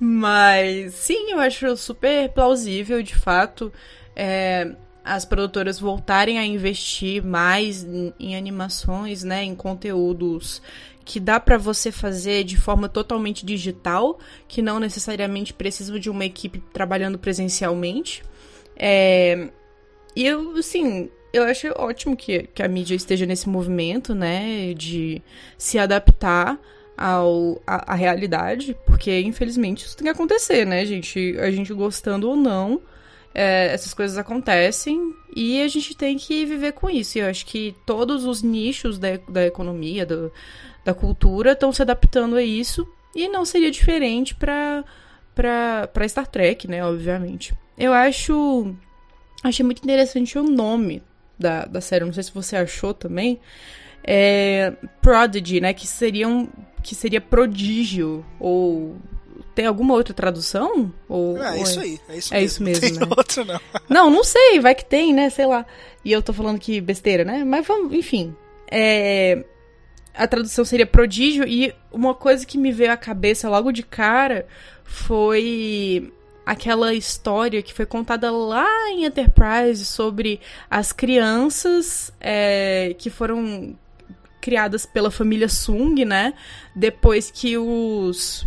Mas 0.00 0.94
sim, 0.94 1.32
eu 1.32 1.38
acho 1.38 1.76
super 1.76 2.30
plausível, 2.30 3.02
de 3.02 3.14
fato, 3.14 3.70
é, 4.14 4.74
as 5.04 5.26
produtoras 5.26 5.78
voltarem 5.78 6.38
a 6.38 6.46
investir 6.46 7.22
mais 7.22 7.84
em, 7.84 8.14
em 8.18 8.36
animações, 8.36 9.22
né? 9.22 9.44
Em 9.44 9.54
conteúdos 9.54 10.62
que 11.04 11.20
dá 11.20 11.38
para 11.38 11.56
você 11.56 11.92
fazer 11.92 12.42
de 12.42 12.56
forma 12.56 12.88
totalmente 12.88 13.46
digital, 13.46 14.18
que 14.48 14.60
não 14.60 14.80
necessariamente 14.80 15.52
precisam 15.52 15.98
de 15.98 16.10
uma 16.10 16.24
equipe 16.24 16.58
trabalhando 16.72 17.18
presencialmente. 17.18 18.24
É, 18.76 19.50
e 20.16 20.26
eu, 20.26 20.56
assim, 20.56 21.10
eu 21.36 21.44
acho 21.44 21.68
ótimo 21.76 22.16
que, 22.16 22.44
que 22.54 22.62
a 22.62 22.68
mídia 22.68 22.94
esteja 22.94 23.26
nesse 23.26 23.48
movimento, 23.48 24.14
né, 24.14 24.72
de 24.74 25.22
se 25.58 25.78
adaptar 25.78 26.58
ao, 26.96 27.60
a, 27.66 27.92
a 27.92 27.94
realidade, 27.94 28.76
porque 28.86 29.20
infelizmente 29.20 29.84
isso 29.84 29.96
tem 29.96 30.06
que 30.06 30.10
acontecer, 30.10 30.66
né, 30.66 30.84
gente? 30.86 31.36
A 31.38 31.50
gente 31.50 31.72
gostando 31.74 32.28
ou 32.28 32.36
não, 32.36 32.80
é, 33.34 33.66
essas 33.72 33.92
coisas 33.92 34.16
acontecem 34.16 35.14
e 35.34 35.60
a 35.60 35.68
gente 35.68 35.94
tem 35.94 36.16
que 36.16 36.46
viver 36.46 36.72
com 36.72 36.88
isso. 36.88 37.18
E 37.18 37.20
eu 37.20 37.28
acho 37.28 37.44
que 37.44 37.74
todos 37.84 38.24
os 38.24 38.42
nichos 38.42 38.98
da, 38.98 39.18
da 39.28 39.44
economia, 39.44 40.06
do, 40.06 40.32
da 40.84 40.94
cultura, 40.94 41.52
estão 41.52 41.70
se 41.70 41.82
adaptando 41.82 42.36
a 42.36 42.42
isso 42.42 42.88
e 43.14 43.28
não 43.28 43.44
seria 43.44 43.70
diferente 43.70 44.34
para 44.34 44.84
para 45.34 46.08
Star 46.08 46.26
Trek, 46.26 46.66
né, 46.66 46.82
obviamente. 46.82 47.52
Eu 47.76 47.92
acho 47.92 48.74
achei 49.44 49.62
muito 49.62 49.84
interessante 49.84 50.38
o 50.38 50.42
nome 50.42 51.02
da, 51.38 51.64
da 51.64 51.80
série, 51.80 52.04
não 52.04 52.12
sei 52.12 52.22
se 52.22 52.32
você 52.32 52.56
achou 52.56 52.92
também. 52.94 53.40
É, 54.04 54.72
Prodigy, 55.02 55.60
né, 55.60 55.72
que 55.72 55.86
seria 55.86 56.28
um, 56.28 56.48
que 56.82 56.94
seria 56.94 57.20
prodígio 57.20 58.24
ou 58.38 58.96
tem 59.54 59.66
alguma 59.66 59.94
outra 59.94 60.14
tradução? 60.14 60.92
Ou, 61.08 61.40
Ah, 61.40 61.54
é 61.56 61.58
ou 61.58 61.62
isso 61.64 61.80
aí, 61.80 62.00
é 62.08 62.16
isso 62.18 62.34
É 62.34 62.40
mesmo. 62.40 62.46
isso 62.46 62.62
mesmo, 62.62 62.80
Tem 63.24 63.44
né? 63.46 63.60
não. 63.88 64.04
Não, 64.04 64.10
não 64.10 64.24
sei, 64.24 64.60
vai 64.60 64.74
que 64.74 64.84
tem, 64.84 65.12
né? 65.12 65.28
Sei 65.30 65.46
lá. 65.46 65.66
E 66.04 66.12
eu 66.12 66.22
tô 66.22 66.32
falando 66.32 66.58
que 66.58 66.80
besteira, 66.80 67.24
né? 67.24 67.42
Mas 67.44 67.66
vamos, 67.66 67.92
enfim. 67.94 68.34
É, 68.70 69.44
A 70.14 70.26
tradução 70.28 70.64
seria 70.64 70.86
prodígio, 70.86 71.46
e 71.46 71.74
uma 71.90 72.14
coisa 72.14 72.46
que 72.46 72.56
me 72.58 72.70
veio 72.70 72.92
à 72.92 72.96
cabeça 72.96 73.48
logo 73.48 73.72
de 73.72 73.82
cara 73.82 74.46
foi 74.84 76.12
aquela 76.46 76.94
história 76.94 77.60
que 77.60 77.74
foi 77.74 77.84
contada 77.84 78.30
lá 78.30 78.88
em 78.90 79.04
Enterprise 79.04 79.84
sobre 79.84 80.40
as 80.70 80.92
crianças 80.92 82.12
é, 82.20 82.94
que 82.96 83.10
foram 83.10 83.76
criadas 84.40 84.86
pela 84.86 85.10
família 85.10 85.48
Sung, 85.48 86.04
né? 86.04 86.32
Depois 86.74 87.32
que 87.32 87.58
os 87.58 88.46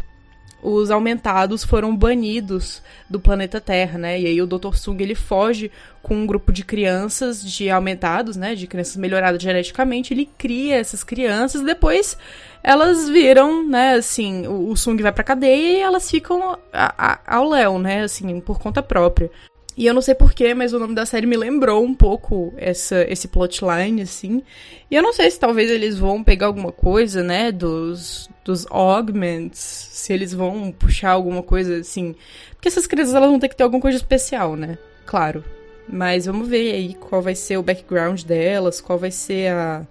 os 0.61 0.91
aumentados 0.91 1.63
foram 1.63 1.95
banidos 1.95 2.81
do 3.09 3.19
planeta 3.19 3.61
Terra, 3.61 3.97
né? 3.97 4.19
E 4.19 4.25
aí 4.25 4.41
o 4.41 4.47
Dr. 4.47 4.75
Sung 4.75 5.01
ele 5.01 5.15
foge 5.15 5.71
com 6.01 6.15
um 6.15 6.25
grupo 6.25 6.51
de 6.51 6.65
crianças 6.65 7.41
de 7.41 7.69
aumentados, 7.69 8.35
né? 8.35 8.55
De 8.55 8.67
crianças 8.67 8.97
melhoradas 8.97 9.41
geneticamente. 9.41 10.13
Ele 10.13 10.29
cria 10.37 10.75
essas 10.75 11.03
crianças. 11.03 11.61
Depois 11.61 12.17
elas 12.63 13.09
viram, 13.09 13.67
né? 13.67 13.93
Assim, 13.93 14.47
o, 14.47 14.69
o 14.71 14.77
Sung 14.77 15.01
vai 15.01 15.11
pra 15.11 15.23
cadeia 15.23 15.77
e 15.77 15.81
elas 15.81 16.09
ficam 16.09 16.57
a- 16.73 16.93
a- 16.97 17.19
ao 17.37 17.49
léu, 17.49 17.79
né? 17.79 18.03
Assim, 18.03 18.39
por 18.39 18.59
conta 18.59 18.81
própria. 18.83 19.31
E 19.77 19.85
eu 19.85 19.93
não 19.93 20.01
sei 20.01 20.13
porquê, 20.13 20.53
mas 20.53 20.73
o 20.73 20.79
nome 20.79 20.93
da 20.93 21.05
série 21.05 21.25
me 21.25 21.37
lembrou 21.37 21.81
um 21.81 21.93
pouco 21.93 22.53
essa, 22.57 23.05
esse 23.09 23.29
plotline, 23.29 24.01
assim. 24.01 24.43
E 24.91 24.95
eu 24.95 25.01
não 25.01 25.13
sei 25.13 25.31
se 25.31 25.39
talvez 25.39 25.71
eles 25.71 25.97
vão 25.97 26.21
pegar 26.21 26.47
alguma 26.47 26.69
coisa, 26.71 27.23
né, 27.23 27.49
dos, 27.49 28.29
dos 28.43 28.67
augments, 28.69 29.57
se 29.59 30.11
eles 30.11 30.33
vão 30.33 30.69
puxar 30.71 31.11
alguma 31.11 31.41
coisa, 31.41 31.77
assim. 31.77 32.13
Porque 32.51 32.67
essas 32.67 32.85
crianças, 32.85 33.15
elas 33.15 33.29
vão 33.29 33.39
ter 33.39 33.47
que 33.47 33.55
ter 33.55 33.63
alguma 33.63 33.81
coisa 33.81 33.95
especial, 33.97 34.57
né? 34.57 34.77
Claro. 35.05 35.45
Mas 35.87 36.25
vamos 36.25 36.49
ver 36.49 36.73
aí 36.73 36.93
qual 36.95 37.21
vai 37.21 37.33
ser 37.33 37.57
o 37.57 37.63
background 37.63 38.23
delas, 38.23 38.81
qual 38.81 38.99
vai 38.99 39.11
ser 39.11 39.51
a, 39.53 39.87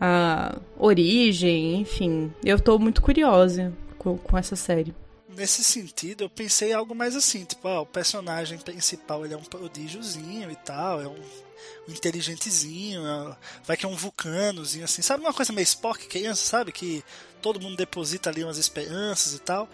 a 0.00 0.58
origem, 0.78 1.80
enfim. 1.80 2.32
Eu 2.44 2.58
tô 2.58 2.78
muito 2.78 3.02
curiosa 3.02 3.72
com, 3.98 4.16
com 4.16 4.38
essa 4.38 4.56
série. 4.56 4.94
Nesse 5.36 5.62
sentido, 5.62 6.24
eu 6.24 6.30
pensei 6.30 6.72
algo 6.72 6.94
mais 6.94 7.14
assim, 7.14 7.44
tipo, 7.44 7.66
ah, 7.68 7.82
o 7.82 7.86
personagem 7.86 8.58
principal 8.58 9.24
ele 9.24 9.34
é 9.34 9.36
um 9.36 9.44
prodígiozinho 9.44 10.50
e 10.50 10.56
tal, 10.56 11.00
é 11.00 11.06
um, 11.06 11.14
um 11.88 11.92
inteligentezinho, 11.92 13.06
é- 13.06 13.36
vai 13.64 13.76
que 13.76 13.86
é 13.86 13.88
um 13.88 13.94
vulcanozinho, 13.94 14.84
assim, 14.84 15.02
sabe 15.02 15.22
uma 15.22 15.32
coisa 15.32 15.52
meio 15.52 15.64
Spock, 15.64 16.06
criança, 16.08 16.44
sabe? 16.44 16.72
Que 16.72 17.04
todo 17.40 17.60
mundo 17.60 17.76
deposita 17.76 18.28
ali 18.28 18.42
umas 18.42 18.58
esperanças 18.58 19.34
e 19.34 19.38
tal. 19.38 19.68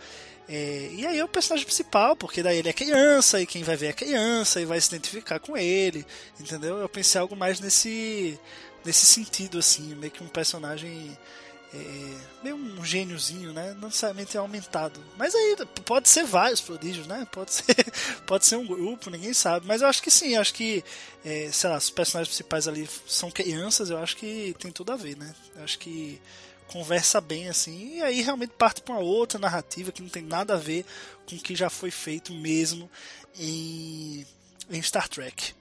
É, 0.48 0.90
e 0.92 1.04
aí 1.04 1.18
é 1.18 1.24
o 1.24 1.28
personagem 1.28 1.66
principal, 1.66 2.14
porque 2.14 2.42
daí 2.42 2.58
ele 2.58 2.68
é 2.68 2.72
criança, 2.72 3.40
e 3.40 3.46
quem 3.46 3.64
vai 3.64 3.76
ver 3.76 3.86
é 3.88 3.92
criança, 3.92 4.60
e 4.60 4.64
vai 4.64 4.80
se 4.80 4.88
identificar 4.88 5.40
com 5.40 5.56
ele, 5.56 6.06
entendeu? 6.38 6.76
Eu 6.76 6.88
pensei 6.88 7.20
algo 7.20 7.34
mais 7.34 7.58
nesse, 7.58 8.38
nesse 8.86 9.04
sentido, 9.04 9.58
assim, 9.58 9.94
meio 9.96 10.12
que 10.12 10.22
um 10.22 10.28
personagem 10.28 11.18
é, 11.74 12.16
meio 12.42 12.56
um 12.56 12.84
gêniozinho, 12.84 13.52
né? 13.52 13.74
Não 13.80 13.88
necessariamente 13.88 14.36
é 14.36 14.40
aumentado. 14.40 15.00
Mas 15.18 15.34
aí 15.34 15.56
pode 15.84 16.08
ser 16.08 16.24
vários 16.24 16.60
prodígios, 16.60 17.06
né? 17.06 17.26
Pode 17.30 17.52
ser, 17.52 17.74
pode 18.26 18.46
ser 18.46 18.56
um 18.56 18.66
grupo, 18.66 19.10
ninguém 19.10 19.34
sabe. 19.34 19.66
Mas 19.66 19.82
eu 19.82 19.88
acho 19.88 20.02
que 20.02 20.10
sim, 20.10 20.36
acho 20.36 20.54
que, 20.54 20.84
é, 21.24 21.50
sei 21.52 21.68
lá, 21.68 21.76
os 21.76 21.90
personagens 21.90 22.28
principais 22.28 22.68
ali 22.68 22.88
são 23.06 23.30
crianças, 23.30 23.90
eu 23.90 23.98
acho 23.98 24.16
que 24.16 24.54
tem 24.58 24.70
tudo 24.70 24.92
a 24.92 24.96
ver, 24.96 25.16
né? 25.16 25.34
Eu 25.56 25.64
acho 25.64 25.78
que 25.78 26.20
conversa 26.68 27.20
bem 27.20 27.48
assim, 27.48 27.98
e 27.98 28.02
aí 28.02 28.22
realmente 28.22 28.50
parte 28.58 28.82
para 28.82 28.94
uma 28.94 29.00
outra 29.00 29.38
narrativa 29.38 29.92
que 29.92 30.02
não 30.02 30.08
tem 30.08 30.22
nada 30.22 30.54
a 30.54 30.58
ver 30.58 30.84
com 31.24 31.36
o 31.36 31.38
que 31.38 31.54
já 31.54 31.70
foi 31.70 31.92
feito 31.92 32.32
mesmo 32.32 32.90
em, 33.38 34.26
em 34.70 34.82
Star 34.82 35.08
Trek. 35.08 35.54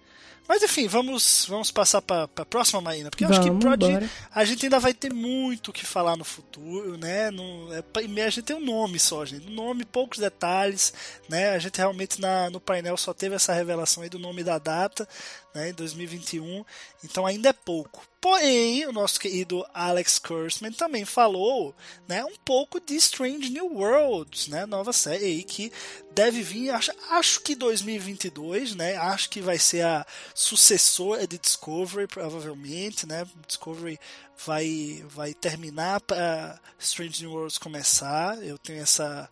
Mas 0.47 0.61
enfim, 0.61 0.87
vamos, 0.87 1.45
vamos 1.49 1.71
passar 1.71 2.01
para 2.01 2.29
a 2.35 2.45
próxima, 2.45 2.79
Marina, 2.79 3.09
porque 3.09 3.25
eu 3.25 3.29
acho 3.29 3.41
que 3.41 3.49
bora. 3.49 4.09
a 4.33 4.45
gente 4.45 4.65
ainda 4.65 4.79
vai 4.79 4.93
ter 4.93 5.11
muito 5.11 5.69
o 5.69 5.73
que 5.73 5.85
falar 5.85 6.15
no 6.15 6.23
futuro, 6.23 6.97
né? 6.97 7.31
Não, 7.31 7.69
é, 7.73 7.83
a 8.23 8.29
gente 8.29 8.43
tem 8.43 8.55
um 8.55 8.63
nome 8.63 8.99
só, 8.99 9.25
gente. 9.25 9.47
Um 9.47 9.53
nome, 9.53 9.85
poucos 9.85 10.19
detalhes, 10.19 10.93
né? 11.27 11.51
A 11.51 11.59
gente 11.59 11.77
realmente 11.77 12.21
na, 12.21 12.49
no 12.49 12.59
painel 12.59 12.95
só 12.95 13.13
teve 13.13 13.35
essa 13.35 13.53
revelação 13.53 14.03
aí 14.03 14.09
do 14.09 14.19
nome 14.19 14.43
da 14.43 14.59
data, 14.59 15.07
né? 15.53 15.69
Em 15.69 15.73
2021. 15.73 16.63
Então 17.03 17.25
ainda 17.25 17.49
é 17.49 17.53
pouco. 17.53 18.05
Porém, 18.25 18.87
o 18.87 18.91
nosso 18.91 19.19
querido 19.19 19.63
Alex 19.71 20.17
Kurtzman 20.17 20.71
também 20.71 21.05
falou, 21.05 21.75
né? 22.07 22.25
Um 22.25 22.35
pouco 22.43 22.79
de 22.79 22.95
Strange 22.95 23.51
New 23.51 23.75
Worlds, 23.75 24.47
né? 24.47 24.65
Nova 24.65 24.91
série 24.91 25.25
aí 25.25 25.43
que 25.43 25.71
deve 26.11 26.41
vir, 26.41 26.71
acho, 26.71 26.91
acho 27.11 27.41
que 27.41 27.53
2022, 27.53 28.73
né? 28.73 28.97
Acho 28.97 29.29
que 29.29 29.41
vai 29.41 29.59
ser 29.59 29.85
a 29.85 30.03
sucessora 30.33 31.27
de 31.27 31.37
Discovery, 31.37 32.07
provavelmente, 32.07 33.05
né? 33.05 33.27
Discovery 33.45 33.99
vai, 34.43 35.05
vai 35.07 35.35
terminar 35.35 36.01
para 36.01 36.59
Strange 36.79 37.21
New 37.21 37.31
Worlds 37.31 37.59
começar. 37.59 38.43
Eu 38.43 38.57
tenho 38.57 38.81
essa 38.81 39.29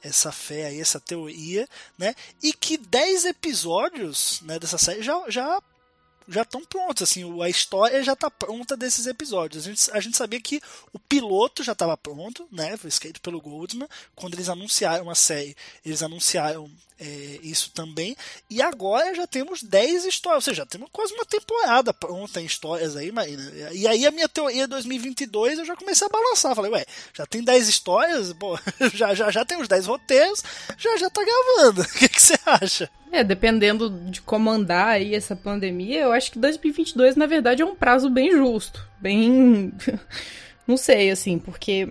essa 0.00 0.30
fé 0.30 0.66
aí, 0.66 0.80
essa 0.80 1.00
teoria, 1.00 1.66
né? 1.98 2.14
E 2.40 2.52
que 2.52 2.78
10 2.78 3.24
episódios, 3.24 4.40
né, 4.42 4.56
dessa 4.56 4.78
série 4.78 5.02
já 5.02 5.20
já 5.28 5.60
já 6.28 6.42
estão 6.42 6.64
prontos, 6.64 7.02
assim, 7.02 7.42
a 7.42 7.48
história 7.48 8.02
já 8.02 8.12
está 8.12 8.30
pronta 8.30 8.76
desses 8.76 9.06
episódios. 9.06 9.66
A 9.66 9.70
gente, 9.70 9.90
a 9.92 10.00
gente 10.00 10.16
sabia 10.16 10.40
que 10.40 10.60
o 10.92 10.98
piloto 10.98 11.62
já 11.62 11.72
estava 11.72 11.96
pronto, 11.96 12.48
né? 12.50 12.76
Foi 12.76 12.88
escrito 12.88 13.20
pelo 13.20 13.40
Goldman. 13.40 13.88
Quando 14.14 14.34
eles 14.34 14.48
anunciaram 14.48 15.08
a 15.08 15.14
série, 15.14 15.56
eles 15.84 16.02
anunciaram 16.02 16.70
é, 16.98 17.38
isso 17.42 17.70
também. 17.72 18.16
E 18.48 18.62
agora 18.62 19.14
já 19.14 19.26
temos 19.26 19.62
10 19.62 20.06
histórias, 20.06 20.36
ou 20.36 20.50
seja, 20.50 20.62
já 20.62 20.66
temos 20.66 20.88
quase 20.90 21.12
uma 21.12 21.24
temporada 21.24 21.92
pronta 21.92 22.40
em 22.40 22.46
histórias 22.46 22.96
aí, 22.96 23.12
Marina. 23.12 23.42
E 23.72 23.86
aí 23.86 24.06
a 24.06 24.10
minha 24.10 24.28
teoria 24.28 24.66
2022 24.66 25.58
eu 25.58 25.64
já 25.64 25.76
comecei 25.76 26.06
a 26.06 26.10
balançar. 26.10 26.54
Falei, 26.54 26.70
ué, 26.70 26.86
já 27.14 27.26
tem 27.26 27.42
10 27.42 27.68
histórias? 27.68 28.32
Pô, 28.32 28.58
já, 28.94 29.14
já, 29.14 29.30
já 29.30 29.44
tem 29.44 29.60
os 29.60 29.68
10 29.68 29.86
roteiros, 29.86 30.42
já 30.78 30.96
já 30.96 31.10
tá 31.10 31.22
gravando. 31.22 31.86
O 31.96 31.98
que, 31.98 32.08
que 32.08 32.20
você 32.20 32.38
acha? 32.44 32.90
É, 33.10 33.24
dependendo 33.24 33.88
de 33.88 34.20
como 34.20 34.50
andar 34.50 34.88
aí 34.88 35.14
essa 35.14 35.34
pandemia, 35.34 36.02
eu 36.02 36.12
acho 36.12 36.30
que 36.30 36.38
2022, 36.38 37.16
na 37.16 37.26
verdade, 37.26 37.62
é 37.62 37.64
um 37.64 37.74
prazo 37.74 38.10
bem 38.10 38.30
justo. 38.32 38.86
Bem. 39.00 39.72
Não 40.66 40.76
sei, 40.76 41.10
assim, 41.10 41.38
porque. 41.38 41.88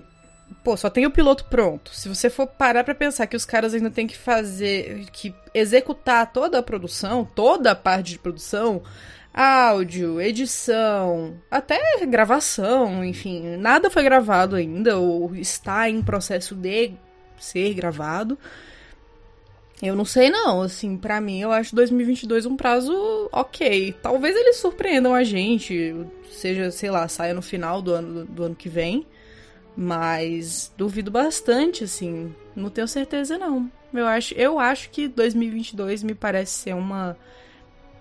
Pô, 0.65 0.75
só 0.75 0.89
tem 0.89 1.05
o 1.05 1.11
piloto 1.11 1.45
pronto. 1.45 1.91
Se 1.93 2.09
você 2.09 2.27
for 2.27 2.47
parar 2.47 2.83
pra 2.83 2.95
pensar 2.95 3.27
que 3.27 3.37
os 3.37 3.45
caras 3.45 3.75
ainda 3.75 3.91
têm 3.91 4.07
que 4.07 4.17
fazer. 4.17 5.05
que 5.11 5.31
executar 5.53 6.33
toda 6.33 6.57
a 6.57 6.63
produção, 6.63 7.23
toda 7.23 7.69
a 7.69 7.75
parte 7.75 8.13
de 8.13 8.19
produção, 8.19 8.81
áudio, 9.31 10.19
edição, 10.19 11.35
até 11.51 11.79
gravação, 12.07 13.05
enfim, 13.05 13.57
nada 13.57 13.91
foi 13.91 14.01
gravado 14.01 14.55
ainda, 14.55 14.97
ou 14.97 15.35
está 15.35 15.87
em 15.87 16.01
processo 16.01 16.55
de 16.55 16.93
ser 17.37 17.75
gravado. 17.75 18.35
Eu 19.83 19.95
não 19.95 20.03
sei 20.03 20.31
não, 20.31 20.63
assim, 20.63 20.97
pra 20.97 21.21
mim 21.21 21.41
eu 21.41 21.51
acho 21.51 21.75
2022 21.75 22.47
um 22.47 22.57
prazo 22.57 23.29
ok. 23.31 23.93
Talvez 24.01 24.35
eles 24.35 24.55
surpreendam 24.55 25.13
a 25.13 25.23
gente, 25.23 25.95
seja, 26.31 26.71
sei 26.71 26.89
lá, 26.89 27.07
saia 27.07 27.35
no 27.35 27.41
final 27.43 27.83
do 27.83 27.93
ano, 27.93 28.25
do 28.25 28.43
ano 28.45 28.55
que 28.55 28.67
vem, 28.67 29.05
mas 29.75 30.71
duvido 30.77 31.11
bastante, 31.11 31.83
assim, 31.83 32.33
não 32.55 32.69
tenho 32.69 32.87
certeza 32.87 33.37
não. 33.37 33.69
Eu 33.93 34.07
acho, 34.07 34.33
eu 34.33 34.59
acho 34.59 34.89
que 34.89 35.07
2022 35.07 36.03
me 36.03 36.13
parece 36.13 36.51
ser 36.53 36.75
uma 36.75 37.17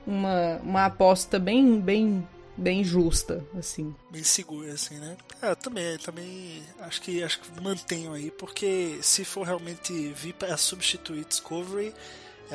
uma, 0.07 0.61
uma 0.63 0.85
aposta 0.87 1.39
bem 1.39 1.81
bem 1.81 2.27
bem 2.57 2.85
justa, 2.85 3.45
assim. 3.59 3.95
bem 4.11 4.23
segura, 4.23 4.73
assim, 4.73 4.97
né? 4.97 5.17
Eu 5.43 5.57
também, 5.57 5.99
também 5.99 6.63
acho 6.81 7.03
que 7.03 7.23
acho 7.23 7.41
que 7.41 7.61
mantenho 7.61 8.13
aí, 8.13 8.31
porque 8.31 8.99
se 9.03 9.25
for 9.25 9.45
realmente 9.45 9.93
vir 10.13 10.35
para 10.35 10.57
substituir 10.57 11.25
Discovery, 11.25 11.93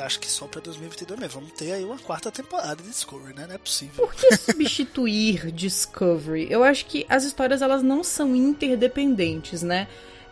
eu 0.00 0.06
acho 0.06 0.18
que 0.20 0.30
só 0.30 0.46
para 0.46 0.60
2022 0.60 1.18
mesmo. 1.20 1.40
Vamos 1.40 1.52
ter 1.56 1.72
aí 1.72 1.84
uma 1.84 1.98
quarta 1.98 2.30
temporada 2.30 2.76
de 2.82 2.88
Discovery, 2.88 3.34
né? 3.34 3.46
Não 3.46 3.54
é 3.54 3.58
possível. 3.58 4.06
Por 4.06 4.14
que 4.14 4.34
substituir 4.36 5.50
Discovery? 5.52 6.46
Eu 6.50 6.62
acho 6.64 6.86
que 6.86 7.06
as 7.08 7.24
histórias 7.24 7.62
elas 7.62 7.82
não 7.82 8.02
são 8.02 8.34
interdependentes, 8.36 9.62
né? 9.62 9.86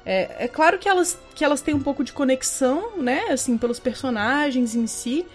É, 0.06 0.44
é 0.44 0.48
claro 0.48 0.78
que 0.78 0.88
elas, 0.88 1.18
que 1.34 1.44
elas 1.44 1.60
têm 1.60 1.74
um 1.74 1.80
pouco 1.82 2.02
de 2.02 2.12
conexão, 2.12 2.96
né? 2.96 3.26
Assim, 3.30 3.58
pelos 3.58 3.78
personagens 3.78 4.74
em 4.74 4.86
si. 4.86 5.26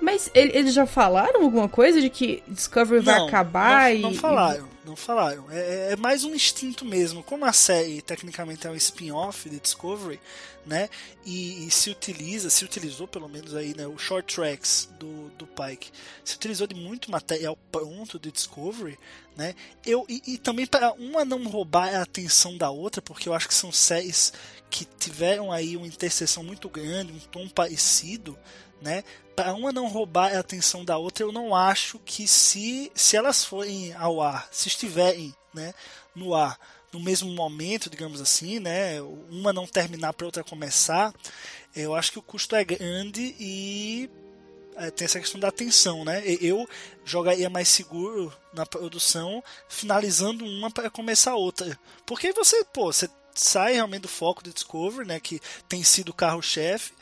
Mas 0.00 0.30
ele- 0.34 0.52
eles 0.56 0.74
já 0.74 0.86
falaram 0.86 1.42
alguma 1.42 1.68
coisa 1.68 2.00
de 2.00 2.08
que 2.08 2.42
Discovery 2.46 3.00
vai 3.02 3.16
acabar 3.20 3.90
não, 3.90 3.96
e. 3.98 4.02
não 4.02 4.14
falaram, 4.14 4.68
não 4.88 4.96
falaram. 4.96 5.44
É, 5.50 5.92
é 5.92 5.96
mais 5.96 6.24
um 6.24 6.34
instinto 6.34 6.84
mesmo. 6.84 7.22
Como 7.22 7.44
a 7.44 7.52
série 7.52 8.00
tecnicamente 8.00 8.66
é 8.66 8.70
um 8.70 8.74
spin-off 8.74 9.48
de 9.48 9.60
Discovery, 9.60 10.18
né? 10.64 10.88
E, 11.24 11.66
e 11.66 11.70
se 11.70 11.90
utiliza, 11.90 12.50
se 12.50 12.64
utilizou 12.64 13.06
pelo 13.06 13.28
menos 13.28 13.54
aí, 13.54 13.76
né? 13.76 13.86
O 13.86 13.98
short 13.98 14.34
tracks 14.34 14.88
do, 14.98 15.28
do 15.30 15.46
Pike 15.46 15.90
se 16.24 16.36
utilizou 16.36 16.66
de 16.66 16.74
muito 16.74 17.10
material 17.10 17.56
pronto 17.70 18.18
de 18.18 18.32
Discovery, 18.32 18.98
né? 19.36 19.54
Eu 19.84 20.04
e, 20.08 20.22
e 20.26 20.38
também 20.38 20.66
para 20.66 20.92
uma 20.94 21.24
não 21.24 21.46
roubar 21.46 21.94
a 21.94 22.02
atenção 22.02 22.56
da 22.56 22.70
outra, 22.70 23.02
porque 23.02 23.28
eu 23.28 23.34
acho 23.34 23.48
que 23.48 23.54
são 23.54 23.70
séries 23.70 24.32
que 24.70 24.84
tiveram 24.84 25.52
aí 25.52 25.76
uma 25.76 25.86
interseção 25.86 26.42
muito 26.42 26.68
grande, 26.68 27.12
um 27.12 27.18
tom 27.18 27.48
parecido, 27.48 28.38
né? 28.80 29.04
Para 29.34 29.54
uma 29.54 29.72
não 29.72 29.88
roubar 29.88 30.34
a 30.34 30.40
atenção 30.40 30.84
da 30.84 30.98
outra, 30.98 31.24
eu 31.24 31.32
não 31.32 31.54
acho 31.54 31.98
que 32.00 32.26
se, 32.26 32.90
se 32.94 33.16
elas 33.16 33.44
forem 33.44 33.92
ao 33.94 34.20
ar, 34.20 34.48
se 34.50 34.68
estiverem 34.68 35.34
né, 35.54 35.72
no 36.14 36.34
ar 36.34 36.58
no 36.92 37.00
mesmo 37.00 37.30
momento, 37.32 37.90
digamos 37.90 38.20
assim, 38.20 38.58
né, 38.58 39.00
uma 39.30 39.52
não 39.52 39.66
terminar 39.66 40.14
para 40.14 40.26
outra 40.26 40.42
começar, 40.42 41.12
eu 41.76 41.94
acho 41.94 42.12
que 42.12 42.18
o 42.18 42.22
custo 42.22 42.56
é 42.56 42.64
grande 42.64 43.36
e 43.38 44.10
é, 44.76 44.90
tem 44.90 45.04
essa 45.04 45.20
questão 45.20 45.40
da 45.40 45.48
atenção, 45.48 46.04
né? 46.04 46.22
Eu 46.40 46.68
jogaria 47.04 47.50
mais 47.50 47.68
seguro 47.68 48.32
na 48.54 48.64
produção, 48.64 49.42
finalizando 49.68 50.44
uma 50.44 50.70
para 50.70 50.88
começar 50.88 51.34
outra. 51.34 51.78
Porque 52.06 52.32
você, 52.32 52.64
pô, 52.64 52.92
você 52.92 53.08
sai 53.34 53.74
realmente 53.74 54.02
do 54.02 54.08
foco 54.08 54.42
do 54.42 54.52
Discovery, 54.52 55.06
né, 55.06 55.20
que 55.20 55.40
tem 55.68 55.82
sido 55.84 56.10
o 56.10 56.14
carro-chefe 56.14 56.92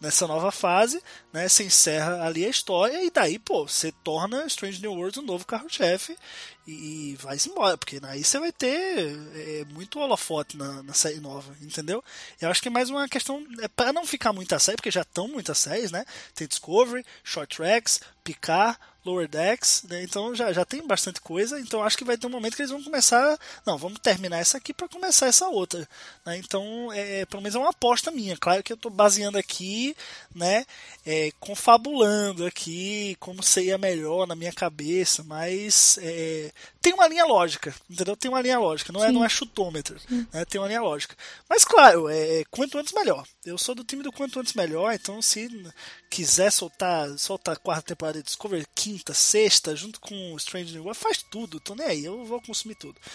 nessa 0.00 0.26
nova 0.26 0.50
fase, 0.50 1.02
né? 1.36 1.46
Você 1.50 1.64
encerra 1.64 2.24
ali 2.24 2.46
a 2.46 2.48
história 2.48 3.04
e 3.04 3.10
daí, 3.10 3.38
pô, 3.38 3.68
você 3.68 3.92
torna 4.02 4.46
Strange 4.46 4.80
New 4.80 4.92
Worlds 4.92 5.18
um 5.18 5.26
novo 5.26 5.44
carro-chefe 5.44 6.16
e, 6.66 7.14
vai 7.20 7.36
embora, 7.46 7.76
porque 7.76 8.00
aí 8.04 8.24
você 8.24 8.40
vai 8.40 8.50
ter 8.50 9.14
é, 9.34 9.64
muito 9.68 10.00
holofote 10.00 10.56
na, 10.56 10.82
na 10.82 10.94
série 10.94 11.20
nova, 11.20 11.54
entendeu? 11.60 12.02
Eu 12.40 12.50
acho 12.50 12.62
que 12.62 12.68
é 12.68 12.70
mais 12.70 12.88
uma 12.88 13.06
questão 13.06 13.46
é, 13.60 13.68
para 13.68 13.92
não 13.92 14.06
ficar 14.06 14.32
muita 14.32 14.58
série, 14.58 14.76
porque 14.76 14.90
já 14.90 15.02
estão 15.02 15.28
muitas 15.28 15.58
séries, 15.58 15.92
né? 15.92 16.06
Tem 16.34 16.48
Discovery, 16.48 17.04
Short 17.22 17.54
Tracks, 17.54 18.00
Picard, 18.24 18.78
Lower 19.06 19.28
Decks, 19.28 19.84
né? 19.88 20.02
então 20.02 20.34
já, 20.34 20.52
já 20.52 20.64
tem 20.64 20.84
bastante 20.84 21.20
coisa. 21.20 21.60
Então 21.60 21.82
acho 21.82 21.96
que 21.96 22.04
vai 22.04 22.18
ter 22.18 22.26
um 22.26 22.30
momento 22.30 22.56
que 22.56 22.62
eles 22.62 22.72
vão 22.72 22.82
começar. 22.82 23.38
Não, 23.64 23.78
vamos 23.78 24.00
terminar 24.00 24.38
essa 24.38 24.58
aqui 24.58 24.74
para 24.74 24.88
começar 24.88 25.26
essa 25.26 25.48
outra. 25.48 25.88
Né? 26.24 26.38
Então, 26.38 26.92
é, 26.92 27.24
pelo 27.26 27.40
menos 27.40 27.54
é 27.54 27.58
uma 27.58 27.70
aposta 27.70 28.10
minha. 28.10 28.36
Claro 28.36 28.64
que 28.64 28.72
eu 28.72 28.76
estou 28.76 28.90
baseando 28.90 29.38
aqui, 29.38 29.96
né? 30.34 30.66
É, 31.04 31.25
confabulando 31.40 32.44
aqui 32.46 33.16
como 33.20 33.42
seria 33.42 33.78
melhor 33.78 34.26
na 34.26 34.34
minha 34.34 34.52
cabeça, 34.52 35.22
mas 35.24 35.98
é, 36.02 36.50
tem 36.80 36.92
uma 36.94 37.08
linha 37.08 37.24
lógica, 37.24 37.74
entendeu? 37.90 38.16
Tem 38.16 38.30
uma 38.30 38.40
linha 38.40 38.58
lógica, 38.58 38.92
não 38.92 39.04
é, 39.04 39.10
não 39.12 39.24
é 39.24 39.28
chutômetro, 39.28 39.96
né? 40.32 40.44
tem 40.44 40.60
uma 40.60 40.68
linha 40.68 40.80
lógica. 40.82 41.14
Mas 41.48 41.64
claro, 41.64 42.08
é, 42.08 42.42
quanto 42.50 42.78
antes 42.78 42.92
melhor. 42.92 43.26
Eu 43.44 43.56
sou 43.58 43.74
do 43.74 43.84
time 43.84 44.02
do 44.02 44.12
quanto 44.12 44.40
antes 44.40 44.54
melhor, 44.54 44.92
então 44.94 45.20
se 45.22 45.48
quiser 46.10 46.50
soltar, 46.50 47.08
soltar 47.18 47.54
a 47.54 47.58
quarta 47.58 47.82
temporada 47.94 48.18
de 48.18 48.24
Discovery, 48.24 48.64
quinta, 48.74 49.12
sexta, 49.14 49.74
junto 49.76 50.00
com 50.00 50.32
o 50.32 50.36
Strange 50.36 50.72
New 50.72 50.82
World, 50.82 50.98
faz 50.98 51.22
tudo, 51.22 51.60
tô 51.60 51.74
nem 51.74 51.86
aí, 51.86 52.04
eu 52.04 52.24
vou 52.24 52.40
consumir 52.40 52.74
tudo. 52.74 52.96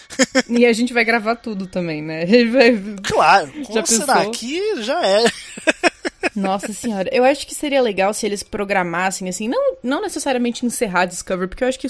E 0.50 0.66
a 0.66 0.74
gente 0.74 0.94
vai 0.94 1.04
gravar 1.06 1.36
tudo 1.38 1.66
também, 1.66 2.02
né? 2.02 2.26
Vai- 2.46 2.72
Claro, 3.04 3.52
com 3.66 3.74
Já 3.74 3.82
o 3.82 3.86
Senna 3.86 4.06
pensou? 4.16 4.32
aqui 4.32 4.84
já 4.84 5.06
é. 5.06 5.24
Nossa 6.36 6.72
senhora, 6.72 7.10
eu 7.12 7.24
acho 7.24 7.46
que 7.48 7.56
seria 7.56 7.82
legal 7.82 8.14
se 8.14 8.26
eles 8.26 8.44
programassem, 8.44 9.28
assim, 9.28 9.48
não, 9.48 9.76
não 9.84 10.02
necessariamente 10.02 10.66
encerrar 10.66 11.06
Discovery, 11.06 11.48
porque 11.48 11.64
eu 11.64 11.68
acho 11.68 11.80
que, 11.80 11.88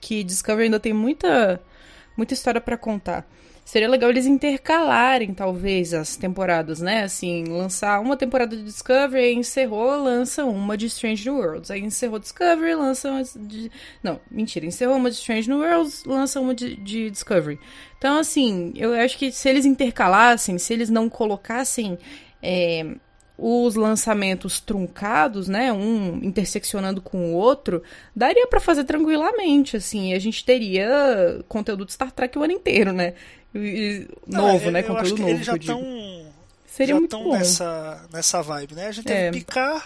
que 0.00 0.24
Discovery 0.24 0.64
ainda 0.64 0.80
tem 0.80 0.92
muita, 0.92 1.60
muita 2.16 2.34
história 2.34 2.60
pra 2.60 2.76
contar. 2.76 3.26
Seria 3.64 3.88
legal 3.88 4.10
eles 4.10 4.26
intercalarem, 4.26 5.34
talvez, 5.34 5.92
as 5.92 6.14
temporadas, 6.14 6.80
né? 6.80 7.02
Assim, 7.02 7.46
lançar 7.46 7.98
uma 7.98 8.16
temporada 8.16 8.56
de 8.56 8.62
Discovery, 8.62 9.24
aí 9.24 9.34
encerrou, 9.34 10.04
lança 10.04 10.44
uma 10.44 10.76
de 10.76 10.86
Strange 10.86 11.28
New 11.28 11.40
Worlds. 11.40 11.70
Aí 11.72 11.80
encerrou 11.80 12.20
Discovery, 12.20 12.76
lança 12.76 13.10
uma 13.10 13.24
de... 13.24 13.68
Não, 14.04 14.20
mentira, 14.30 14.64
encerrou 14.66 14.94
uma 14.94 15.10
de 15.10 15.16
Strange 15.16 15.48
New 15.48 15.58
Worlds, 15.58 16.04
lança 16.04 16.40
uma 16.40 16.54
de, 16.54 16.76
de 16.76 17.10
Discovery. 17.10 17.58
Então, 17.98 18.18
assim, 18.20 18.72
eu 18.76 18.92
acho 18.94 19.18
que 19.18 19.32
se 19.32 19.48
eles 19.48 19.64
intercalassem, 19.64 20.58
se 20.58 20.72
eles 20.72 20.88
não 20.88 21.08
colocassem... 21.08 21.98
é, 22.40 22.86
os 23.38 23.74
lançamentos 23.74 24.60
truncados, 24.60 25.46
né, 25.46 25.72
um 25.72 26.16
interseccionando 26.22 27.02
com 27.02 27.32
o 27.32 27.34
outro, 27.34 27.82
daria 28.14 28.46
pra 28.46 28.60
fazer 28.60 28.84
tranquilamente, 28.84 29.76
assim, 29.76 30.14
a 30.14 30.18
gente 30.18 30.44
teria 30.44 31.40
conteúdo 31.48 31.84
de 31.84 31.92
Star 31.92 32.10
Trek 32.12 32.38
o 32.38 32.42
ano 32.42 32.52
inteiro, 32.54 32.92
né? 32.92 33.12
E- 33.54 34.06
novo, 34.26 34.68
Ah, 34.68 34.72
né, 34.72 34.82
conteúdo 34.82 35.18
novo, 35.18 35.30
eles 35.30 35.46
já 35.46 35.54
estão 35.56 35.80
Seria 36.66 36.94
já 36.94 37.00
muito 37.00 37.18
bom. 37.18 37.32
nessa, 37.32 38.06
nessa 38.12 38.42
vibe, 38.42 38.74
né? 38.74 38.86
A 38.88 38.92
gente 38.92 39.04
teve 39.06 39.20
É. 39.20 39.30
Picard, 39.30 39.84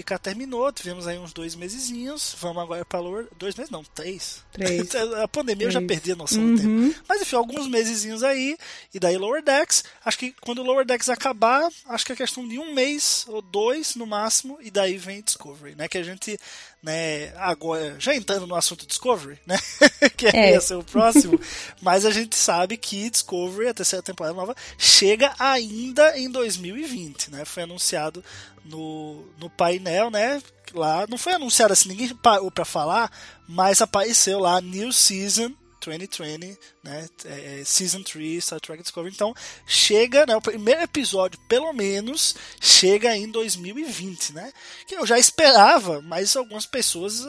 Picard 0.00 0.22
terminou, 0.22 0.72
tivemos 0.72 1.06
aí 1.06 1.18
uns 1.18 1.30
dois 1.34 1.54
mesezinhos, 1.54 2.34
vamos 2.40 2.62
agora 2.62 2.82
pra 2.86 3.00
Lower... 3.00 3.28
Dois 3.38 3.54
meses 3.54 3.70
não, 3.70 3.84
três. 3.84 4.42
Três. 4.50 4.94
a 5.22 5.28
pandemia 5.28 5.66
eu 5.66 5.70
já 5.70 5.78
Três. 5.80 5.88
perdi 5.92 6.12
a 6.12 6.16
noção 6.16 6.40
do 6.54 6.56
tempo. 6.56 6.68
Uhum. 6.68 6.94
Mas 7.06 7.20
enfim, 7.20 7.36
alguns 7.36 7.68
mesezinhos 7.68 8.22
aí, 8.22 8.56
e 8.94 8.98
daí 8.98 9.18
Lower 9.18 9.42
Decks. 9.44 9.84
Acho 10.02 10.18
que 10.18 10.34
quando 10.40 10.60
o 10.60 10.64
Lower 10.64 10.86
Decks 10.86 11.10
acabar, 11.10 11.68
acho 11.86 12.06
que 12.06 12.12
é 12.12 12.16
questão 12.16 12.48
de 12.48 12.58
um 12.58 12.72
mês 12.72 13.26
ou 13.28 13.42
dois 13.42 13.94
no 13.94 14.06
máximo, 14.06 14.58
e 14.62 14.70
daí 14.70 14.96
vem 14.96 15.20
Discovery, 15.20 15.74
né? 15.74 15.86
Que 15.86 15.98
a 15.98 16.02
gente, 16.02 16.38
né, 16.82 17.34
agora, 17.36 17.96
já 17.98 18.14
entrando 18.14 18.46
no 18.46 18.54
assunto 18.54 18.86
Discovery, 18.86 19.38
né? 19.46 19.58
que 20.16 20.28
É. 20.28 20.52
ia 20.52 20.60
ser 20.62 20.76
o 20.76 20.82
próximo, 20.82 21.38
mas 21.82 22.06
a 22.06 22.10
gente 22.10 22.36
sabe 22.36 22.78
que 22.78 23.10
Discovery, 23.10 23.68
a 23.68 23.74
terceira 23.74 24.02
temporada 24.02 24.34
nova, 24.34 24.56
chega 24.78 25.34
ainda 25.38 26.18
em 26.18 26.30
2020, 26.30 27.30
né? 27.30 27.44
Foi 27.44 27.64
anunciado 27.64 28.24
no, 28.64 29.24
no 29.38 29.50
painel, 29.50 30.10
né? 30.10 30.42
Lá, 30.72 31.06
não 31.08 31.18
foi 31.18 31.32
anunciado 31.32 31.72
assim, 31.72 31.88
ninguém 31.88 32.14
parou 32.14 32.50
pra 32.50 32.64
falar, 32.64 33.10
mas 33.48 33.82
apareceu 33.82 34.38
lá 34.38 34.60
New 34.60 34.92
Season 34.92 35.52
2020, 35.80 36.58
né? 36.84 37.08
É, 37.24 37.62
Season 37.64 38.02
3, 38.02 38.44
Star 38.44 38.60
Trek 38.60 38.82
Discovery. 38.82 39.14
Então, 39.14 39.34
chega, 39.66 40.26
né? 40.26 40.36
O 40.36 40.40
primeiro 40.40 40.82
episódio, 40.82 41.40
pelo 41.48 41.72
menos, 41.72 42.36
chega 42.60 43.16
em 43.16 43.28
2020, 43.28 44.34
né? 44.34 44.52
Que 44.86 44.94
eu 44.94 45.06
já 45.06 45.18
esperava, 45.18 46.00
mas 46.02 46.36
algumas 46.36 46.66
pessoas 46.66 47.24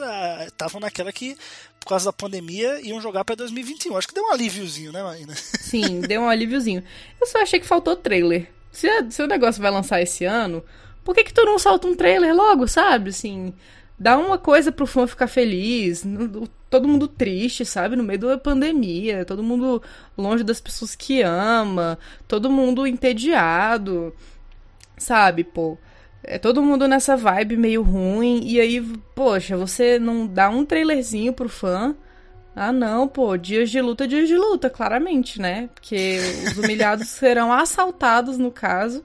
estavam 0.46 0.80
naquela 0.80 1.12
que, 1.12 1.36
por 1.80 1.88
causa 1.88 2.06
da 2.06 2.12
pandemia, 2.12 2.80
iam 2.82 3.00
jogar 3.00 3.24
pra 3.24 3.34
2021. 3.34 3.96
Acho 3.96 4.08
que 4.08 4.14
deu 4.14 4.24
um 4.24 4.32
alíviozinho, 4.32 4.92
né, 4.92 5.02
Marina? 5.02 5.34
Sim, 5.60 6.00
deu 6.02 6.22
um 6.22 6.28
alíviozinho. 6.28 6.84
Eu 7.20 7.26
só 7.26 7.42
achei 7.42 7.58
que 7.58 7.66
faltou 7.66 7.96
trailer. 7.96 8.48
Se, 8.70 8.88
se 9.10 9.22
o 9.22 9.26
negócio 9.26 9.60
vai 9.60 9.70
lançar 9.70 10.00
esse 10.00 10.24
ano, 10.24 10.64
por 11.04 11.14
que 11.14 11.24
que 11.24 11.34
tu 11.34 11.44
não 11.44 11.58
solta 11.58 11.86
um 11.86 11.94
trailer 11.94 12.34
logo, 12.34 12.66
sabe? 12.68 13.10
Assim, 13.10 13.52
dá 13.98 14.18
uma 14.18 14.38
coisa 14.38 14.72
pro 14.72 14.86
fã 14.86 15.06
ficar 15.06 15.26
feliz. 15.26 16.04
Todo 16.70 16.88
mundo 16.88 17.06
triste, 17.06 17.64
sabe? 17.64 17.96
No 17.96 18.02
meio 18.02 18.18
da 18.20 18.38
pandemia, 18.38 19.24
todo 19.24 19.42
mundo 19.42 19.82
longe 20.16 20.42
das 20.42 20.60
pessoas 20.60 20.94
que 20.94 21.22
ama, 21.22 21.98
todo 22.26 22.50
mundo 22.50 22.86
entediado, 22.86 24.14
sabe, 24.96 25.44
pô? 25.44 25.76
É 26.24 26.38
todo 26.38 26.62
mundo 26.62 26.86
nessa 26.86 27.16
vibe 27.16 27.56
meio 27.56 27.82
ruim, 27.82 28.40
e 28.44 28.60
aí, 28.60 28.80
poxa, 29.14 29.56
você 29.56 29.98
não 29.98 30.26
dá 30.26 30.48
um 30.48 30.64
trailerzinho 30.64 31.32
pro 31.32 31.48
fã. 31.48 31.96
Ah, 32.54 32.72
não, 32.72 33.08
pô, 33.08 33.36
dias 33.36 33.70
de 33.70 33.80
luta, 33.80 34.06
dias 34.06 34.28
de 34.28 34.36
luta, 34.36 34.70
claramente, 34.70 35.40
né? 35.40 35.68
Porque 35.74 36.18
os 36.46 36.58
humilhados 36.58 37.08
serão 37.10 37.52
assaltados, 37.52 38.38
no 38.38 38.50
caso. 38.50 39.04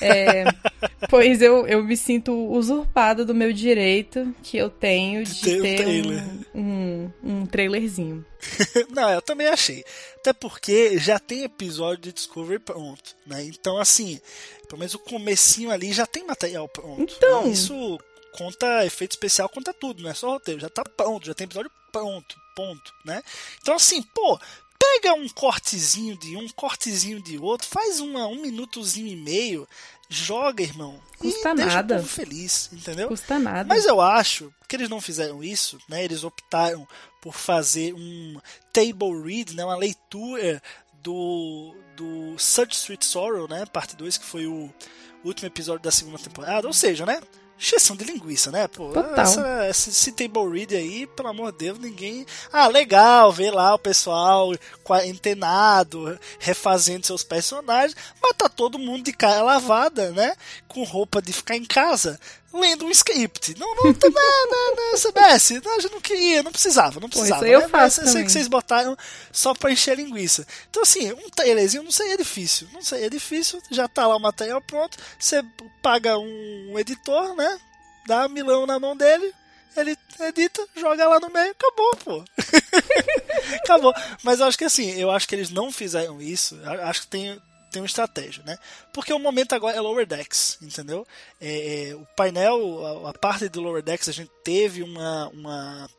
É, 0.00 0.44
pois 1.08 1.42
eu, 1.42 1.66
eu 1.66 1.82
me 1.82 1.96
sinto 1.96 2.32
usurpada 2.50 3.24
do 3.24 3.34
meu 3.34 3.52
direito 3.52 4.34
que 4.42 4.56
eu 4.56 4.70
tenho 4.70 5.24
de 5.24 5.40
ter 5.40 5.58
um 5.58 5.76
trailer. 5.76 6.24
um, 6.54 6.60
um, 6.60 7.12
um 7.22 7.46
trailerzinho. 7.46 8.24
Não, 8.90 9.10
eu 9.10 9.22
também 9.22 9.46
achei. 9.46 9.84
Até 10.16 10.32
porque 10.32 10.98
já 10.98 11.18
tem 11.18 11.44
episódio 11.44 12.04
de 12.04 12.12
Discovery 12.12 12.58
pronto, 12.58 13.16
né? 13.26 13.44
Então, 13.44 13.78
assim, 13.78 14.20
pelo 14.68 14.78
menos 14.78 14.94
o 14.94 14.98
comecinho 14.98 15.70
ali 15.70 15.92
já 15.92 16.06
tem 16.06 16.24
material 16.24 16.68
pronto. 16.68 17.14
Então. 17.16 17.44
né? 17.44 17.50
Isso 17.50 17.98
conta 18.32 18.84
efeito 18.86 19.12
especial, 19.12 19.48
conta 19.48 19.74
tudo, 19.74 20.02
não 20.02 20.10
é 20.10 20.14
só 20.14 20.30
roteiro. 20.30 20.60
Já 20.60 20.68
tá 20.68 20.82
pronto, 20.84 21.26
já 21.26 21.34
tem 21.34 21.44
episódio 21.44 21.70
pronto, 21.92 22.36
ponto, 22.56 22.92
né? 23.04 23.22
Então, 23.60 23.74
assim, 23.74 24.02
pô, 24.02 24.40
pega 24.82 25.14
um 25.14 25.28
cortezinho 25.28 26.16
de 26.16 26.36
um, 26.36 26.48
cortezinho 26.48 27.22
de 27.22 27.38
outro, 27.38 27.68
faz 27.68 28.00
uma, 28.00 28.26
um 28.26 28.40
minutozinho 28.40 29.06
e 29.06 29.16
meio, 29.16 29.68
joga, 30.08 30.62
irmão. 30.62 31.00
Custa 31.18 31.54
deixa 31.54 31.74
nada. 31.76 31.96
povo 31.96 32.08
feliz, 32.08 32.68
entendeu? 32.72 33.08
Custa 33.08 33.38
nada. 33.38 33.68
Mas 33.68 33.86
eu 33.86 34.00
acho 34.00 34.52
que 34.68 34.74
eles 34.74 34.88
não 34.88 35.00
fizeram 35.00 35.42
isso, 35.42 35.78
né? 35.88 36.04
Eles 36.04 36.24
optaram 36.24 36.86
por 37.20 37.34
fazer 37.34 37.94
um 37.94 38.40
table 38.72 39.22
read, 39.24 39.54
né? 39.54 39.64
uma 39.64 39.76
leitura 39.76 40.60
do, 41.00 41.74
do 41.96 42.36
Such 42.36 42.74
Sweet 42.74 43.06
Sorrow, 43.06 43.46
né? 43.46 43.64
Parte 43.66 43.94
2, 43.94 44.18
que 44.18 44.24
foi 44.24 44.46
o 44.46 44.68
último 45.24 45.46
episódio 45.46 45.82
da 45.82 45.92
segunda 45.92 46.18
temporada. 46.18 46.66
Ou 46.66 46.72
seja, 46.72 47.06
né? 47.06 47.20
Encheção 47.62 47.94
de 47.94 48.02
linguiça, 48.02 48.50
né? 48.50 48.66
Pô, 48.66 48.88
Total. 48.88 49.20
essa, 49.20 49.68
esse 49.70 50.10
table 50.10 50.50
read 50.50 50.74
aí, 50.74 51.06
pelo 51.06 51.28
amor 51.28 51.52
de 51.52 51.58
Deus, 51.58 51.78
ninguém. 51.78 52.26
Ah, 52.52 52.66
legal 52.66 53.30
ver 53.30 53.52
lá 53.52 53.72
o 53.72 53.78
pessoal 53.78 54.52
quarentenado, 54.82 56.18
refazendo 56.40 57.06
seus 57.06 57.22
personagens, 57.22 57.94
mas 58.20 58.36
tá 58.36 58.48
todo 58.48 58.80
mundo 58.80 59.04
de 59.04 59.12
cara 59.12 59.44
lavada, 59.44 60.10
né? 60.10 60.34
Com 60.66 60.82
roupa 60.82 61.22
de 61.22 61.32
ficar 61.32 61.56
em 61.56 61.64
casa, 61.64 62.18
lendo 62.52 62.84
um 62.84 62.90
script. 62.90 63.58
Não, 63.58 63.74
não, 63.76 63.84
não, 63.92 64.50
não, 64.50 64.76
não, 64.76 64.98
CBS, 64.98 65.62
não, 65.64 65.76
a 65.76 65.80
gente 65.80 65.92
não 65.92 66.00
queria, 66.00 66.42
não 66.42 66.52
precisava, 66.52 67.00
não 67.00 67.08
precisava. 67.08 67.44
isso 67.44 67.54
eu 67.54 67.60
né? 67.60 67.68
faço 67.68 68.00
Mas 68.00 68.08
eu 68.08 68.12
sei 68.12 68.24
que 68.24 68.32
vocês 68.32 68.48
botaram 68.48 68.96
só 69.32 69.54
pra 69.54 69.72
encher 69.72 69.96
linguiça. 69.96 70.46
Então, 70.70 70.82
assim, 70.82 71.12
um 71.12 71.30
trailerzinho 71.30 71.82
não 71.82 71.92
seria 71.92 72.16
difícil. 72.16 72.68
Não 72.72 72.82
seria 72.82 73.08
difícil, 73.08 73.60
já 73.70 73.88
tá 73.88 74.06
lá 74.06 74.16
o 74.16 74.20
material 74.20 74.60
pronto. 74.60 74.98
Você 75.18 75.42
paga 75.82 76.18
um 76.18 76.78
editor, 76.78 77.34
né? 77.34 77.58
Dá 78.06 78.28
milão 78.28 78.66
na 78.66 78.78
mão 78.80 78.96
dele, 78.96 79.32
ele 79.76 79.96
edita, 80.20 80.66
joga 80.76 81.08
lá 81.08 81.20
no 81.20 81.30
meio, 81.30 81.52
acabou, 81.52 81.96
pô. 81.96 82.24
acabou. 83.62 83.94
Mas 84.22 84.40
eu 84.40 84.46
acho 84.46 84.58
que 84.58 84.64
assim, 84.64 84.90
eu 84.92 85.10
acho 85.10 85.26
que 85.26 85.34
eles 85.34 85.50
não 85.50 85.72
fizeram 85.72 86.20
isso. 86.20 86.56
eu 86.56 86.84
Acho 86.84 87.02
que 87.02 87.06
tem, 87.06 87.40
tem 87.72 87.82
uma 87.82 87.86
estratégia, 87.86 88.42
né? 88.44 88.58
Porque 88.92 89.12
o 89.12 89.18
momento 89.18 89.54
agora 89.54 89.76
é 89.76 89.80
Lower 89.80 90.06
Decks, 90.06 90.58
entendeu? 90.62 91.06
É, 91.40 91.90
é, 91.90 91.94
o 91.94 92.06
painel, 92.16 93.06
a, 93.06 93.10
a 93.10 93.12
parte 93.12 93.48
do 93.48 93.60
Lower 93.60 93.82
Decks, 93.82 94.08
a 94.08 94.12
gente 94.12 94.30
teve 94.44 94.82
uma, 94.82 95.28
uma 95.28 95.90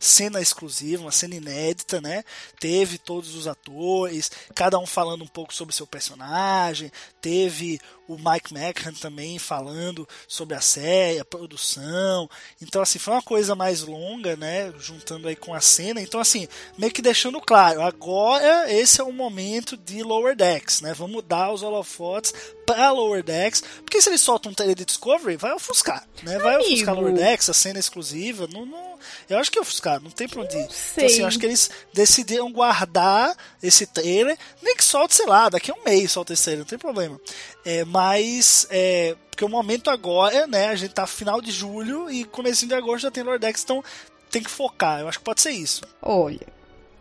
cena 0.00 0.40
exclusiva, 0.40 1.02
uma 1.02 1.12
cena 1.12 1.34
inédita, 1.34 2.00
né? 2.00 2.24
Teve 2.58 2.96
todos 2.96 3.34
os 3.34 3.46
atores, 3.46 4.30
cada 4.54 4.78
um 4.78 4.86
falando 4.86 5.22
um 5.22 5.28
pouco 5.28 5.52
sobre 5.52 5.74
seu 5.74 5.86
personagem, 5.86 6.90
teve 7.20 7.78
o 8.08 8.16
Mike 8.16 8.52
McCann 8.52 8.92
também 8.94 9.38
falando 9.38 10.08
sobre 10.26 10.56
a 10.56 10.60
série, 10.60 11.20
a 11.20 11.24
produção. 11.24 12.28
Então, 12.60 12.82
assim, 12.82 12.98
foi 12.98 13.14
uma 13.14 13.22
coisa 13.22 13.54
mais 13.54 13.82
longa, 13.82 14.34
né? 14.36 14.72
Juntando 14.78 15.28
aí 15.28 15.36
com 15.36 15.54
a 15.54 15.60
cena. 15.60 16.00
Então, 16.00 16.18
assim, 16.18 16.48
meio 16.76 16.92
que 16.92 17.02
deixando 17.02 17.40
claro, 17.40 17.82
agora 17.82 18.72
esse 18.72 19.00
é 19.00 19.04
o 19.04 19.12
momento 19.12 19.76
de 19.76 20.02
Lower 20.02 20.34
Decks, 20.34 20.80
né? 20.80 20.92
Vamos 20.92 21.22
dar 21.22 21.52
os 21.52 21.62
holofotes 21.62 22.34
para 22.66 22.90
Lower 22.90 23.22
Decks, 23.22 23.62
porque 23.82 24.00
se 24.00 24.08
eles 24.08 24.20
soltam 24.20 24.52
um 24.52 24.54
trailer 24.54 24.76
de 24.76 24.84
Discovery, 24.84 25.36
vai 25.36 25.52
ofuscar, 25.52 26.06
né? 26.22 26.38
Vai 26.38 26.56
Amigo. 26.56 26.72
ofuscar 26.72 26.94
Lower 26.94 27.12
Decks, 27.12 27.50
a 27.50 27.54
cena 27.54 27.78
exclusiva, 27.78 28.48
não, 28.52 28.66
não, 28.66 28.98
eu 29.28 29.38
acho 29.38 29.50
que 29.50 29.58
ia 29.58 29.62
ofuscar, 29.90 30.00
não 30.02 30.10
tem 30.10 30.28
pra 30.28 30.42
onde 30.42 30.56
ir. 30.56 30.60
Então, 30.92 31.06
assim, 31.06 31.20
eu 31.20 31.26
acho 31.26 31.38
que 31.38 31.46
eles 31.46 31.70
decidiram 31.92 32.52
guardar 32.52 33.34
esse 33.62 33.86
trailer, 33.86 34.36
nem 34.62 34.76
que 34.76 34.84
solte, 34.84 35.14
sei 35.14 35.26
lá, 35.26 35.48
daqui 35.48 35.70
a 35.70 35.74
um 35.74 35.84
mês 35.84 36.12
solta 36.12 36.32
esse 36.32 36.44
trailer, 36.44 36.60
não 36.60 36.68
tem 36.68 36.78
problema. 36.78 37.20
É, 37.64 37.84
mas, 37.84 38.66
é, 38.70 39.16
porque 39.30 39.44
o 39.44 39.48
momento 39.48 39.90
agora, 39.90 40.46
né, 40.46 40.68
a 40.68 40.76
gente 40.76 40.92
tá 40.94 41.06
final 41.06 41.40
de 41.40 41.50
julho 41.50 42.10
e 42.10 42.24
comecinho 42.24 42.68
de 42.68 42.74
agosto 42.74 43.02
já 43.02 43.10
tem 43.10 43.22
Lower 43.22 43.38
Decks, 43.38 43.62
então 43.64 43.82
tem 44.30 44.42
que 44.42 44.50
focar, 44.50 45.00
eu 45.00 45.08
acho 45.08 45.18
que 45.18 45.24
pode 45.24 45.40
ser 45.40 45.50
isso. 45.50 45.82
Olha, 46.00 46.46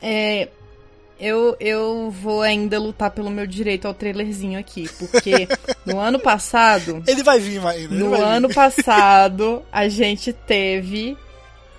é, 0.01 0.49
eu, 1.19 1.55
eu 1.59 2.09
vou 2.09 2.41
ainda 2.41 2.79
lutar 2.79 3.11
pelo 3.11 3.29
meu 3.29 3.45
direito 3.45 3.87
ao 3.87 3.93
trailerzinho 3.93 4.57
aqui, 4.59 4.89
porque 4.97 5.47
no 5.85 5.99
ano 5.99 6.19
passado, 6.19 7.03
Ele 7.05 7.23
vai 7.23 7.39
vir 7.39 7.61
ele 7.75 7.87
no 7.95 8.09
vai 8.09 8.19
vir. 8.19 8.25
ano 8.25 8.53
passado, 8.53 9.63
a 9.71 9.87
gente 9.89 10.31
teve 10.33 11.17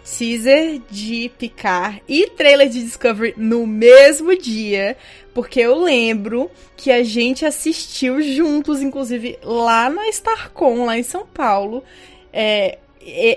teaser 0.05 0.81
de 0.91 1.31
Picard 1.39 2.03
e 2.09 2.27
trailer 2.31 2.69
de 2.69 2.83
Discovery 2.83 3.35
no 3.37 3.67
mesmo 3.67 4.37
dia, 4.37 4.97
porque 5.35 5.61
eu 5.61 5.81
lembro 5.83 6.51
que 6.77 6.91
a 6.91 7.03
gente 7.05 7.45
assistiu 7.47 8.21
juntos, 8.23 8.81
inclusive 8.83 9.39
lá 9.43 9.89
na 9.91 10.09
Starcom, 10.09 10.85
lá 10.85 10.99
em 10.99 11.03
São 11.03 11.27
Paulo. 11.27 11.85
É, 12.33 12.79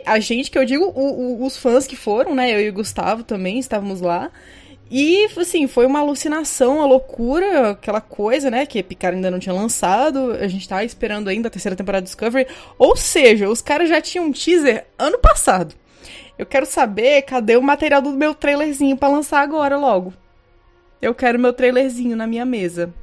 a 0.05 0.19
gente, 0.19 0.49
que 0.51 0.57
eu 0.57 0.65
digo, 0.65 0.85
o- 0.85 1.41
o- 1.41 1.45
os 1.45 1.57
fãs 1.57 1.85
que 1.87 1.95
foram, 1.95 2.35
né? 2.35 2.53
Eu 2.53 2.61
e 2.61 2.69
o 2.69 2.73
Gustavo 2.73 3.23
também 3.23 3.59
estávamos 3.59 4.01
lá. 4.01 4.31
E, 4.91 5.25
assim, 5.37 5.65
foi 5.65 5.85
uma 5.87 5.99
alucinação, 6.01 6.75
uma 6.77 6.85
loucura, 6.85 7.71
aquela 7.71 8.01
coisa, 8.01 8.51
né? 8.51 8.65
Que 8.65 8.83
Picard 8.83 9.15
ainda 9.15 9.31
não 9.31 9.39
tinha 9.39 9.53
lançado, 9.55 10.33
a 10.33 10.47
gente 10.47 10.67
tava 10.69 10.83
esperando 10.83 11.29
ainda 11.29 11.47
a 11.47 11.51
terceira 11.51 11.75
temporada 11.75 12.03
de 12.03 12.09
Discovery. 12.09 12.47
Ou 12.77 12.95
seja, 12.95 13.49
os 13.49 13.61
caras 13.61 13.89
já 13.89 13.99
tinham 14.01 14.25
um 14.25 14.31
teaser 14.31 14.85
ano 14.99 15.17
passado. 15.17 15.73
Eu 16.37 16.45
quero 16.45 16.65
saber 16.65 17.21
cadê 17.23 17.55
o 17.57 17.61
material 17.61 18.01
do 18.01 18.11
meu 18.11 18.33
trailerzinho 18.33 18.97
pra 18.97 19.07
lançar 19.09 19.41
agora 19.41 19.77
logo. 19.77 20.13
Eu 21.01 21.13
quero 21.13 21.37
meu 21.39 21.53
trailerzinho 21.53 22.15
na 22.15 22.25
minha 22.25 22.45
mesa. 22.45 22.93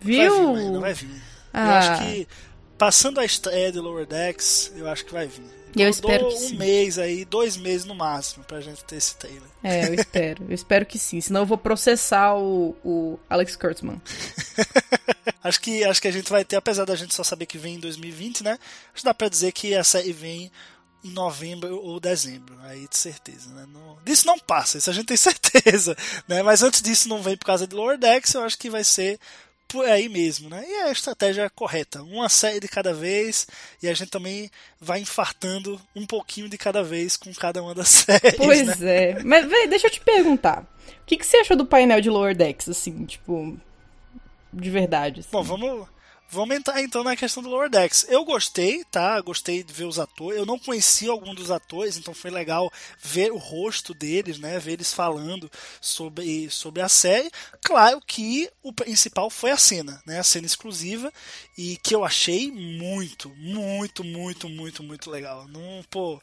Viu? 0.00 0.30
Vai 0.30 0.54
vir, 0.54 0.54
Marina, 0.64 0.80
vai 0.80 0.94
vir. 0.94 1.08
Eu 1.10 1.20
Ah. 1.52 1.78
acho 1.78 2.02
que, 2.04 2.28
passando 2.78 3.20
a 3.20 3.24
estreia 3.24 3.70
de 3.72 3.78
Lower 3.80 4.06
Decks, 4.06 4.72
eu 4.76 4.88
acho 4.88 5.04
que 5.04 5.12
vai 5.12 5.26
vir. 5.26 5.44
Eu 5.76 5.84
Eu 5.84 5.88
espero 5.90 6.22
dou 6.24 6.30
que 6.30 6.36
um 6.36 6.48
sim. 6.48 6.56
mês 6.56 6.98
aí, 6.98 7.24
dois 7.24 7.56
meses 7.56 7.84
no 7.84 7.94
máximo, 7.94 8.44
pra 8.44 8.60
gente 8.60 8.82
ter 8.84 8.96
esse 8.96 9.14
trailer. 9.16 9.42
É, 9.62 9.86
eu 9.88 9.94
espero. 9.94 10.44
Eu 10.48 10.54
espero 10.54 10.86
que 10.86 10.98
sim. 10.98 11.20
Senão 11.20 11.42
eu 11.42 11.46
vou 11.46 11.58
processar 11.58 12.34
o, 12.36 12.74
o 12.84 13.18
Alex 13.28 13.54
Kurtzman. 13.56 14.00
Acho 15.42 15.58
que, 15.60 15.82
acho 15.84 16.02
que 16.02 16.08
a 16.08 16.12
gente 16.12 16.30
vai 16.30 16.44
ter, 16.44 16.56
apesar 16.56 16.84
da 16.84 16.94
gente 16.94 17.14
só 17.14 17.22
saber 17.24 17.46
que 17.46 17.56
vem 17.56 17.76
em 17.76 17.80
2020, 17.80 18.44
né? 18.44 18.58
Acho 18.92 18.96
que 18.96 19.04
dá 19.04 19.14
pra 19.14 19.26
dizer 19.28 19.52
que 19.52 19.74
a 19.74 19.82
série 19.82 20.12
vem 20.12 20.50
em 21.04 21.10
novembro 21.10 21.80
ou 21.82 21.98
dezembro, 21.98 22.56
aí 22.62 22.86
de 22.88 22.96
certeza, 22.96 23.50
né? 23.50 23.66
Não, 23.72 23.98
disso 24.04 24.26
não 24.26 24.38
passa, 24.38 24.78
isso 24.78 24.90
a 24.90 24.92
gente 24.92 25.06
tem 25.06 25.16
certeza, 25.18 25.96
né? 26.28 26.42
Mas 26.42 26.62
antes 26.62 26.82
disso 26.82 27.08
não 27.08 27.22
vem 27.22 27.36
por 27.36 27.46
causa 27.46 27.66
de 27.66 27.74
Lower 27.74 27.98
Decks, 27.98 28.34
eu 28.34 28.42
acho 28.42 28.58
que 28.58 28.68
vai 28.70 28.84
ser 28.84 29.18
por 29.66 29.86
aí 29.86 30.08
mesmo, 30.08 30.48
né? 30.50 30.64
E 30.66 30.72
é 30.72 30.82
a 30.84 30.92
estratégia 30.92 31.48
correta, 31.48 32.02
uma 32.02 32.28
série 32.28 32.58
de 32.60 32.66
cada 32.68 32.92
vez 32.92 33.46
e 33.82 33.88
a 33.88 33.94
gente 33.94 34.10
também 34.10 34.50
vai 34.80 35.00
infartando 35.00 35.80
um 35.94 36.04
pouquinho 36.04 36.48
de 36.48 36.58
cada 36.58 36.82
vez 36.82 37.16
com 37.16 37.32
cada 37.32 37.62
uma 37.62 37.74
das 37.74 37.88
séries, 38.04 38.34
Pois 38.36 38.78
né? 38.80 39.10
é. 39.10 39.22
Mas, 39.22 39.48
véi, 39.48 39.68
deixa 39.68 39.86
eu 39.86 39.90
te 39.90 40.00
perguntar. 40.00 40.62
O 41.02 41.06
que, 41.06 41.16
que 41.16 41.24
você 41.24 41.38
achou 41.38 41.56
do 41.56 41.64
painel 41.66 42.00
de 42.00 42.10
Lower 42.10 42.36
Decks, 42.36 42.68
assim, 42.68 43.04
tipo. 43.04 43.56
De 44.52 44.70
verdade. 44.70 45.20
assim? 45.20 45.28
Bom, 45.30 45.42
vamos, 45.44 45.88
vamos 46.30 46.56
entrar 46.56 46.80
então 46.82 47.02
na 47.02 47.16
questão 47.16 47.42
do 47.42 47.48
Lower 47.48 47.68
Decks. 47.68 48.06
Eu 48.08 48.24
gostei, 48.24 48.84
tá? 48.84 49.20
Gostei 49.20 49.62
de 49.62 49.72
ver 49.72 49.84
os 49.84 49.98
atores. 49.98 50.38
Eu 50.38 50.46
não 50.46 50.58
conhecia 50.58 51.10
algum 51.10 51.34
dos 51.34 51.50
atores, 51.50 51.96
então 51.96 52.14
foi 52.14 52.30
legal 52.30 52.72
ver 53.02 53.32
o 53.32 53.36
rosto 53.36 53.92
deles, 53.92 54.38
né? 54.38 54.58
Ver 54.58 54.72
eles 54.72 54.92
falando 54.92 55.50
sobre, 55.80 56.48
sobre 56.50 56.82
a 56.82 56.88
série. 56.88 57.30
Claro 57.62 58.00
que 58.06 58.50
o 58.62 58.72
principal 58.72 59.28
foi 59.30 59.50
a 59.50 59.56
cena, 59.56 60.02
né? 60.06 60.20
A 60.20 60.24
cena 60.24 60.46
exclusiva 60.46 61.12
e 61.58 61.76
que 61.76 61.94
eu 61.94 62.04
achei 62.04 62.50
muito, 62.50 63.28
muito, 63.36 64.02
muito, 64.02 64.48
muito, 64.48 64.82
muito 64.82 65.10
legal. 65.10 65.46
Não, 65.48 65.84
pô, 65.90 66.20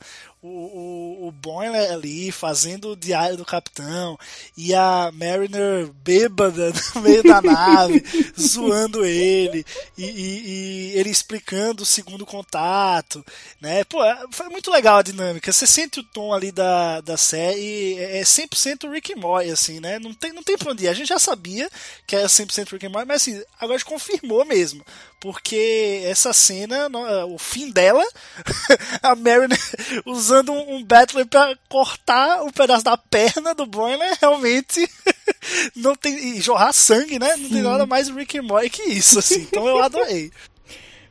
o, 0.47 1.27
o, 1.27 1.33
o 1.33 1.60
ali 1.60 2.31
fazendo 2.31 2.91
o 2.91 2.95
diário 2.95 3.38
do 3.38 3.45
capitão 3.45 4.17
e 4.55 4.73
a 4.73 5.12
Mariner 5.13 5.88
bêbada 6.03 6.71
no 6.95 7.01
meio 7.01 7.23
da 7.23 7.41
nave, 7.41 8.03
zoando 8.39 9.05
ele 9.05 9.65
e, 9.97 10.03
e- 10.05 10.41
e 10.47 10.91
ele 10.99 11.10
explicando 11.10 11.83
o 11.83 11.86
segundo 11.86 12.25
contato, 12.25 13.25
né? 13.62 13.83
Pô, 13.83 13.99
foi 14.31 14.49
muito 14.49 14.71
legal 14.71 14.97
a 14.99 15.03
dinâmica. 15.03 15.51
Você 15.51 15.67
sente 15.67 15.99
o 15.99 16.03
tom 16.03 16.33
ali 16.33 16.51
da, 16.51 17.01
da 17.01 17.17
série, 17.17 17.95
é 17.99 18.21
100% 18.21 18.89
Rick 18.91 19.13
and 19.13 19.17
Morty, 19.17 19.49
assim, 19.51 19.79
né? 19.79 19.99
Não 19.99 20.13
tem, 20.13 20.31
não 20.33 20.43
tem 20.43 20.57
pra 20.57 20.71
onde 20.71 20.86
ir. 20.86 20.88
A 20.89 20.93
gente 20.93 21.07
já 21.10 21.19
sabia 21.19 21.69
que 22.05 22.15
era 22.15 22.27
100% 22.27 22.71
Rick 22.71 22.86
and 22.86 22.89
Morty, 22.89 23.07
mas 23.07 23.21
assim, 23.21 23.41
agora 23.60 23.75
a 23.75 23.77
gente 23.77 23.88
confirmou 23.89 24.45
mesmo. 24.45 24.83
Porque 25.19 26.01
essa 26.06 26.32
cena, 26.32 26.88
no- 26.88 27.34
o 27.34 27.38
fim 27.39 27.71
dela, 27.71 28.03
a 29.01 29.15
Mariner 29.15 29.58
usando 30.06 30.51
um, 30.53 30.84
Battler 30.84 31.25
pra 31.25 31.56
cortar 31.67 32.43
um 32.43 32.51
pedaço 32.51 32.84
da 32.84 32.95
perna 32.95 33.56
do 33.56 33.65
Boiler, 33.65 34.15
realmente 34.21 34.88
não 35.75 35.95
tem. 35.95 36.38
E 36.38 36.41
jorrar 36.41 36.71
sangue, 36.71 37.17
né? 37.17 37.36
Não 37.38 37.49
tem 37.49 37.62
nada 37.63 37.86
mais 37.86 38.10
Rick 38.10 38.38
and 38.38 38.43
Morty 38.43 38.69
que 38.69 38.84
isso, 38.84 39.17
assim. 39.17 39.41
Então 39.41 39.67
eu 39.67 39.82
adorei. 39.82 40.32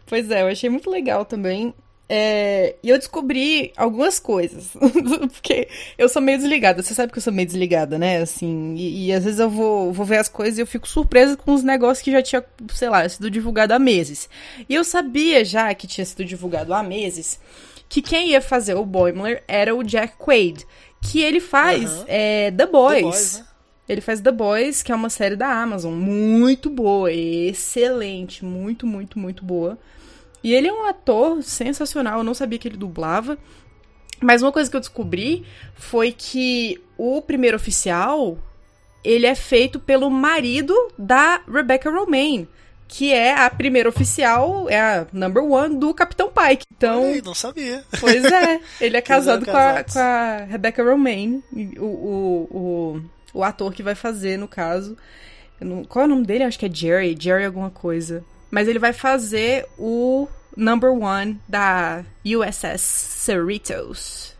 Pois 0.07 0.31
é, 0.31 0.42
eu 0.42 0.47
achei 0.49 0.71
muito 0.71 0.88
legal 0.88 1.25
também. 1.25 1.75
É, 2.09 2.77
e 2.83 2.88
eu 2.88 2.99
descobri 2.99 3.73
algumas 3.77 4.19
coisas. 4.19 4.69
Porque 5.33 5.69
eu 5.99 6.09
sou 6.09 6.23
meio 6.23 6.38
desligada. 6.38 6.83
Você 6.83 6.95
sabe 6.95 7.12
que 7.12 7.19
eu 7.19 7.23
sou 7.23 7.33
meio 7.33 7.47
desligada, 7.47 7.99
né? 7.99 8.19
Assim, 8.19 8.75
e, 8.77 9.07
e 9.07 9.12
às 9.12 9.25
vezes 9.25 9.40
eu 9.40 9.51
vou, 9.51 9.92
vou 9.92 10.07
ver 10.07 10.19
as 10.19 10.29
coisas 10.29 10.59
e 10.59 10.62
eu 10.62 10.66
fico 10.66 10.88
surpresa 10.88 11.37
com 11.37 11.53
os 11.53 11.62
negócios 11.62 12.05
que 12.05 12.12
já 12.12 12.23
tinha, 12.23 12.45
sei 12.73 12.88
lá, 12.88 13.09
sido 13.09 13.31
divulgado 13.31 13.75
há 13.75 13.79
meses. 13.79 14.29
E 14.69 14.75
eu 14.75 14.85
sabia 14.85 15.45
já 15.45 15.75
que 15.75 15.87
tinha 15.87 16.05
sido 16.05 16.25
divulgado 16.25 16.73
há 16.73 16.83
meses 16.83 17.40
que 17.88 18.03
quem 18.03 18.31
ia 18.31 18.40
fazer 18.40 18.75
o 18.75 18.85
Boimler 18.85 19.42
era 19.47 19.75
o 19.75 19.83
Jack 19.83 20.14
Quaid. 20.16 20.66
Que 21.03 21.21
ele 21.21 21.40
faz 21.40 22.05
é, 22.07 22.51
The 22.51 22.66
Boys. 22.66 22.97
The 22.97 23.03
Boys, 23.03 23.38
né? 23.38 23.47
Ele 23.88 24.01
faz 24.01 24.21
The 24.21 24.33
Boys, 24.33 24.83
que 24.83 24.90
é 24.90 24.95
uma 24.95 25.11
série 25.11 25.37
da 25.37 25.49
Amazon, 25.49 25.95
muito 25.95 26.69
boa, 26.69 27.12
excelente, 27.12 28.45
muito, 28.45 28.85
muito, 28.85 29.16
muito 29.16 29.45
boa. 29.45 29.79
E 30.46 30.54
ele 30.54 30.68
é 30.68 30.72
um 30.72 30.85
ator 30.85 31.42
sensacional, 31.42 32.18
eu 32.18 32.22
não 32.24 32.32
sabia 32.32 32.56
que 32.56 32.68
ele 32.68 32.76
dublava. 32.76 33.37
Mas 34.22 34.42
uma 34.42 34.52
coisa 34.52 34.70
que 34.70 34.76
eu 34.76 34.80
descobri 34.80 35.44
foi 35.74 36.12
que 36.12 36.80
o 36.96 37.20
primeiro 37.20 37.56
oficial, 37.56 38.38
ele 39.02 39.26
é 39.26 39.35
feito 39.35 39.80
pelo 39.80 40.09
marido 40.09 40.72
da 40.96 41.40
Rebecca 41.52 41.90
Romaine, 41.90 42.48
que 42.87 43.12
é 43.12 43.35
a 43.35 43.50
primeira 43.50 43.88
oficial, 43.88 44.70
é 44.70 44.80
a 44.80 45.06
number 45.12 45.42
one 45.42 45.80
do 45.80 45.92
Capitão 45.92 46.30
Pike. 46.30 46.64
Então, 46.76 47.02
Ei, 47.06 47.20
não 47.22 47.35
sabia. 47.35 47.85
pois 47.98 48.24
é, 48.24 48.61
ele 48.80 48.96
é 48.96 49.00
casado 49.00 49.44
com 49.44 49.50
a, 49.50 49.82
com 49.82 49.98
a 49.98 50.37
Rebecca 50.48 50.85
Romaine, 50.85 51.42
o, 51.76 51.85
o, 51.85 52.48
o, 52.52 53.02
o 53.40 53.42
ator 53.42 53.74
que 53.74 53.82
vai 53.82 53.96
fazer, 53.96 54.37
no 54.38 54.46
caso. 54.46 54.96
Não- 55.61 55.82
qual 55.82 56.04
é 56.04 56.06
o 56.06 56.11
nome 56.11 56.24
dele? 56.24 56.44
Acho 56.44 56.56
que 56.56 56.66
é 56.66 56.72
Jerry, 56.72 57.16
Jerry 57.18 57.44
alguma 57.46 57.68
coisa. 57.68 58.24
Mas 58.48 58.68
ele 58.68 58.78
vai 58.78 58.92
fazer 58.92 59.66
o 59.76 60.28
number 60.57 60.90
one 60.90 61.40
da 61.49 62.05
USS 62.25 62.81
Cerritos. 62.81 64.35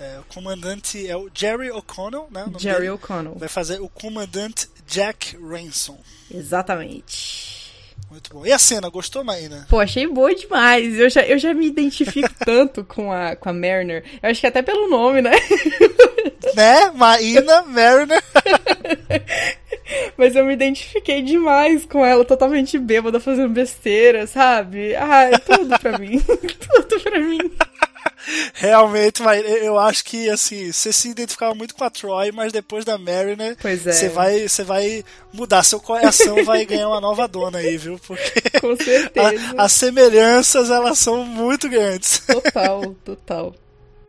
É, 0.00 0.18
o 0.18 0.34
comandante 0.34 1.06
é 1.06 1.16
o 1.16 1.30
Jerry 1.32 1.70
O'Connell, 1.70 2.26
né? 2.28 2.46
Jerry. 2.58 2.90
O'Connell. 2.90 3.36
Vai 3.36 3.48
fazer 3.48 3.80
o 3.80 3.88
comandante 3.88 4.68
Jack 4.84 5.36
Ransom. 5.36 5.96
Exatamente. 6.28 7.62
Muito 8.10 8.34
bom. 8.34 8.44
E 8.44 8.52
a 8.52 8.58
cena, 8.58 8.90
gostou, 8.90 9.22
Maína? 9.22 9.66
Pô, 9.70 9.78
achei 9.80 10.06
boa 10.06 10.34
demais. 10.34 10.98
Eu 10.98 11.08
já, 11.08 11.22
eu 11.22 11.38
já 11.38 11.54
me 11.54 11.66
identifico 11.66 12.28
tanto 12.44 12.84
com 12.84 13.12
a, 13.12 13.36
com 13.36 13.48
a 13.48 13.52
Mariner. 13.52 14.04
Eu 14.22 14.28
acho 14.28 14.40
que 14.40 14.46
até 14.46 14.60
pelo 14.60 14.90
nome, 14.90 15.22
né? 15.22 15.30
né? 16.54 16.90
Maína, 16.94 17.62
Mariner. 17.62 18.22
Mas 20.22 20.36
eu 20.36 20.44
me 20.44 20.52
identifiquei 20.52 21.20
demais 21.20 21.84
com 21.84 22.06
ela, 22.06 22.24
totalmente 22.24 22.78
bêbada, 22.78 23.18
fazendo 23.18 23.48
besteira, 23.48 24.24
sabe? 24.24 24.94
Ah, 24.94 25.24
é 25.24 25.36
tudo 25.38 25.76
pra 25.80 25.98
mim. 25.98 26.20
tudo 26.22 27.00
pra 27.02 27.18
mim. 27.18 27.38
Realmente, 28.54 29.20
mas 29.20 29.44
eu 29.44 29.76
acho 29.80 30.04
que 30.04 30.30
assim, 30.30 30.70
você 30.70 30.92
se 30.92 31.08
identificava 31.10 31.56
muito 31.56 31.74
com 31.74 31.82
a 31.82 31.90
Troy, 31.90 32.30
mas 32.30 32.52
depois 32.52 32.84
da 32.84 32.96
Mariner, 32.96 33.56
Pois 33.60 33.84
é. 33.84 33.92
você 33.92 34.08
vai, 34.08 34.48
você 34.48 34.62
vai 34.62 35.04
mudar 35.32 35.64
seu 35.64 35.80
coração, 35.80 36.44
vai 36.44 36.64
ganhar 36.64 36.86
uma 36.88 37.00
nova 37.00 37.26
dona 37.26 37.58
aí, 37.58 37.76
viu? 37.76 37.98
Porque 38.06 38.60
Com 38.60 38.76
certeza. 38.76 39.54
a- 39.58 39.64
as 39.64 39.72
semelhanças 39.72 40.70
elas 40.70 41.00
são 41.00 41.24
muito 41.24 41.68
grandes. 41.68 42.20
Total, 42.20 42.94
total. 43.04 43.54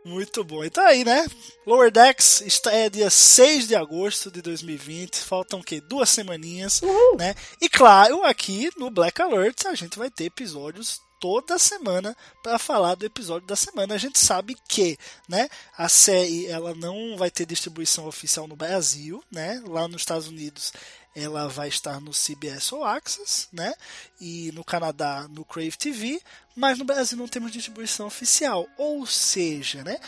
Muito 0.04 0.44
bom. 0.44 0.62
Então 0.62 0.84
aí, 0.86 1.02
né? 1.04 1.26
Lower 1.66 1.90
Decks 1.90 2.42
estreia 2.42 2.90
dia 2.90 3.08
6 3.08 3.68
de 3.68 3.74
agosto 3.74 4.30
de 4.30 4.42
2020. 4.42 5.16
Faltam 5.16 5.60
o 5.60 5.64
quê? 5.64 5.80
Duas 5.80 6.10
semaninhas, 6.10 6.82
Uhul. 6.82 7.16
né? 7.16 7.34
E 7.60 7.68
claro, 7.68 8.22
aqui 8.22 8.68
no 8.76 8.90
Black 8.90 9.20
Alert 9.22 9.64
a 9.66 9.74
gente 9.74 9.98
vai 9.98 10.10
ter 10.10 10.24
episódios 10.24 11.00
toda 11.18 11.58
semana 11.58 12.14
para 12.42 12.58
falar 12.58 12.96
do 12.96 13.06
episódio 13.06 13.48
da 13.48 13.56
semana. 13.56 13.94
A 13.94 13.98
gente 13.98 14.18
sabe 14.18 14.54
que, 14.68 14.98
né, 15.26 15.48
a 15.78 15.88
série 15.88 16.46
ela 16.48 16.74
não 16.74 17.16
vai 17.16 17.30
ter 17.30 17.46
distribuição 17.46 18.06
oficial 18.06 18.46
no 18.46 18.54
Brasil, 18.56 19.24
né? 19.32 19.62
Lá 19.66 19.88
nos 19.88 20.02
Estados 20.02 20.28
Unidos 20.28 20.70
ela 21.16 21.48
vai 21.48 21.68
estar 21.68 22.00
no 22.00 22.10
CBS 22.12 22.72
All 22.72 22.84
Access, 22.84 23.46
né? 23.52 23.72
E 24.20 24.50
no 24.52 24.62
Canadá 24.64 25.26
no 25.30 25.44
Crave 25.46 25.78
TV, 25.78 26.20
mas 26.54 26.78
no 26.78 26.84
Brasil 26.84 27.18
não 27.18 27.28
temos 27.28 27.52
distribuição 27.52 28.06
oficial. 28.06 28.68
Ou 28.76 29.04
seja, 29.06 29.82
né? 29.82 29.98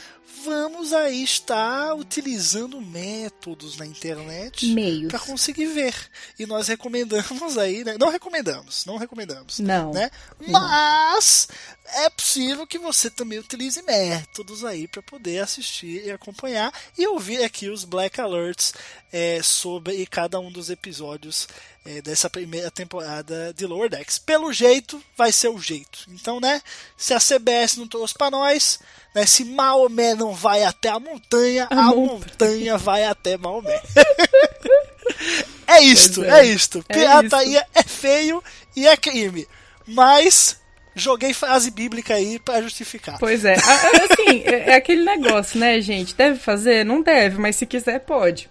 Vamos 0.45 0.93
aí 0.93 1.25
estar 1.25 1.95
utilizando 1.95 2.81
métodos 2.81 3.77
na 3.77 3.87
internet 3.87 4.73
para 5.09 5.19
conseguir 5.19 5.67
ver. 5.67 5.95
E 6.39 6.47
nós 6.47 6.69
recomendamos 6.69 7.57
aí, 7.59 7.83
né? 7.83 7.97
Não 7.99 8.11
recomendamos, 8.11 8.85
não 8.85 8.97
recomendamos. 8.97 9.59
Não. 9.59 9.93
Né? 9.93 10.11
Mas 10.47 11.49
é 11.97 12.11
possível 12.11 12.67
que 12.67 12.79
você 12.79 13.09
também 13.11 13.39
utilize 13.39 13.81
métodos 13.83 14.65
aí 14.65 14.87
para 14.87 15.03
poder 15.03 15.41
assistir 15.41 16.05
e 16.05 16.11
acompanhar 16.11 16.73
e 16.97 17.07
ouvir 17.07 17.43
aqui 17.43 17.69
os 17.69 17.85
Black 17.85 18.21
Alerts 18.21 18.75
é, 19.13 19.43
sobre 19.43 20.05
cada 20.07 20.39
um 20.39 20.53
dos 20.53 20.71
episódios 20.71 21.49
é, 21.87 22.03
dessa 22.03 22.29
primeira 22.29 22.70
temporada 22.70 23.53
de 23.55 23.66
Lower 23.66 23.88
Decks. 23.88 24.18
Pelo 24.18 24.53
jeito, 24.53 25.03
vai 25.16 25.33
ser 25.33 25.49
o 25.49 25.59
jeito. 25.59 26.01
Então, 26.09 26.40
né? 26.40 26.61
Se 26.96 27.14
a 27.14 27.18
CBS 27.18 27.77
não 27.77 27.87
trouxe 27.87 28.14
para 28.14 28.31
nós, 28.31 28.81
né? 29.14 29.25
Se 29.25 29.44
Maomé 29.44 30.14
não 30.14 30.35
vai 30.35 30.64
até 30.64 30.88
a 30.88 30.99
montanha, 30.99 31.66
a, 31.70 31.88
A 31.88 31.94
montanha 31.94 32.77
vai 32.77 33.05
até 33.05 33.37
Maomé. 33.37 33.81
é 35.66 35.81
isto, 35.81 36.25
é. 36.25 36.40
é. 36.40 36.44
isto. 36.46 36.85
É 36.88 36.94
Pirataria 36.94 37.66
é 37.75 37.83
feio 37.83 38.42
e 38.75 38.87
é 38.87 38.96
crime. 38.96 39.46
Mas 39.87 40.59
joguei 40.94 41.33
frase 41.33 41.70
bíblica 41.70 42.14
aí 42.14 42.38
pra 42.38 42.61
justificar. 42.61 43.18
Pois 43.18 43.44
é. 43.44 43.55
Assim, 43.55 44.42
é 44.44 44.70
é 44.70 44.75
aquele 44.75 45.05
negócio, 45.05 45.59
né, 45.59 45.81
gente? 45.81 46.14
Deve 46.14 46.38
fazer? 46.40 46.85
Não 46.85 47.03
deve, 47.03 47.38
mas 47.38 47.57
se 47.57 47.66
quiser, 47.66 48.01
pode. 48.01 48.51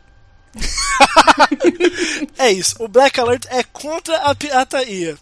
É 2.37 2.51
isso. 2.51 2.75
O 2.79 2.87
Black 2.87 3.19
Alert 3.19 3.45
é 3.49 3.63
contra 3.63 4.17
a 4.17 4.35
pirataria. 4.35 5.17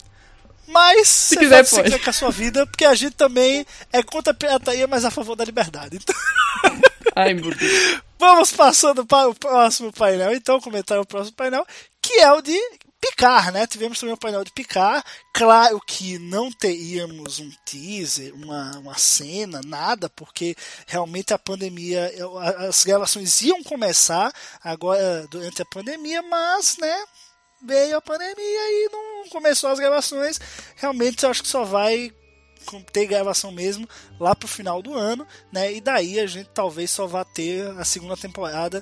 Mas 0.68 1.08
se 1.08 1.38
quiser, 1.38 1.58
pode. 1.58 1.70
você 1.70 1.84
quiser 1.84 2.00
com 2.00 2.10
a 2.10 2.14
sua 2.14 2.32
vida, 2.32 2.66
porque 2.66 2.86
a 2.86 2.96
gente 2.96 3.16
também 3.16 3.66
é 3.92 4.02
contra 4.02 4.32
a 4.32 4.36
pirataria, 4.36 4.88
mas 4.88 5.06
a 5.06 5.12
favor 5.12 5.36
da 5.36 5.46
liberdade. 5.46 5.98
Então, 6.02 6.16
Ai, 7.16 7.34
meu 7.34 7.54
Deus. 7.54 8.02
vamos 8.18 8.52
passando 8.52 9.06
para 9.06 9.28
o 9.30 9.36
próximo 9.36 9.92
painel. 9.92 10.34
Então, 10.34 10.60
comentar 10.60 11.00
o 11.00 11.06
próximo 11.06 11.36
painel, 11.36 11.66
que 12.02 12.14
é 12.20 12.32
o 12.32 12.42
de 12.42 12.58
Picar, 13.04 13.52
né? 13.52 13.68
Tivemos 13.68 14.00
também 14.00 14.16
o 14.16 14.18
painel 14.18 14.46
de 14.46 14.52
Picar. 14.52 15.04
Claro 15.34 15.78
que 15.86 16.18
não 16.18 16.50
teríamos 16.50 17.38
um 17.38 17.52
teaser, 17.66 18.34
uma, 18.34 18.78
uma 18.78 18.98
cena, 18.98 19.60
nada, 19.66 20.10
porque 20.10 20.56
realmente 20.88 21.34
a 21.34 21.38
pandemia, 21.38 22.10
as 22.60 22.86
gravações 22.86 23.42
iam 23.42 23.62
começar 23.62 24.32
agora 24.64 25.28
durante 25.28 25.62
a 25.62 25.66
pandemia, 25.66 26.22
mas, 26.22 26.78
né? 26.78 27.04
Veio 27.62 27.98
a 27.98 28.02
pandemia 28.02 28.38
e 28.38 28.90
não 28.90 29.30
começou 29.30 29.70
as 29.70 29.80
gravações. 29.80 30.40
Realmente 30.78 31.24
eu 31.24 31.30
acho 31.30 31.44
que 31.44 31.50
só 31.50 31.66
vai 31.66 32.10
ter 32.94 33.06
gravação 33.06 33.52
mesmo 33.52 33.86
lá 34.18 34.34
pro 34.34 34.48
final 34.48 34.82
do 34.82 34.94
ano, 34.94 35.28
né? 35.52 35.74
E 35.74 35.82
daí 35.82 36.22
a 36.22 36.26
gente 36.26 36.50
talvez 36.54 36.90
só 36.90 37.06
vá 37.06 37.26
ter 37.26 37.68
a 37.78 37.84
segunda 37.84 38.16
temporada 38.16 38.82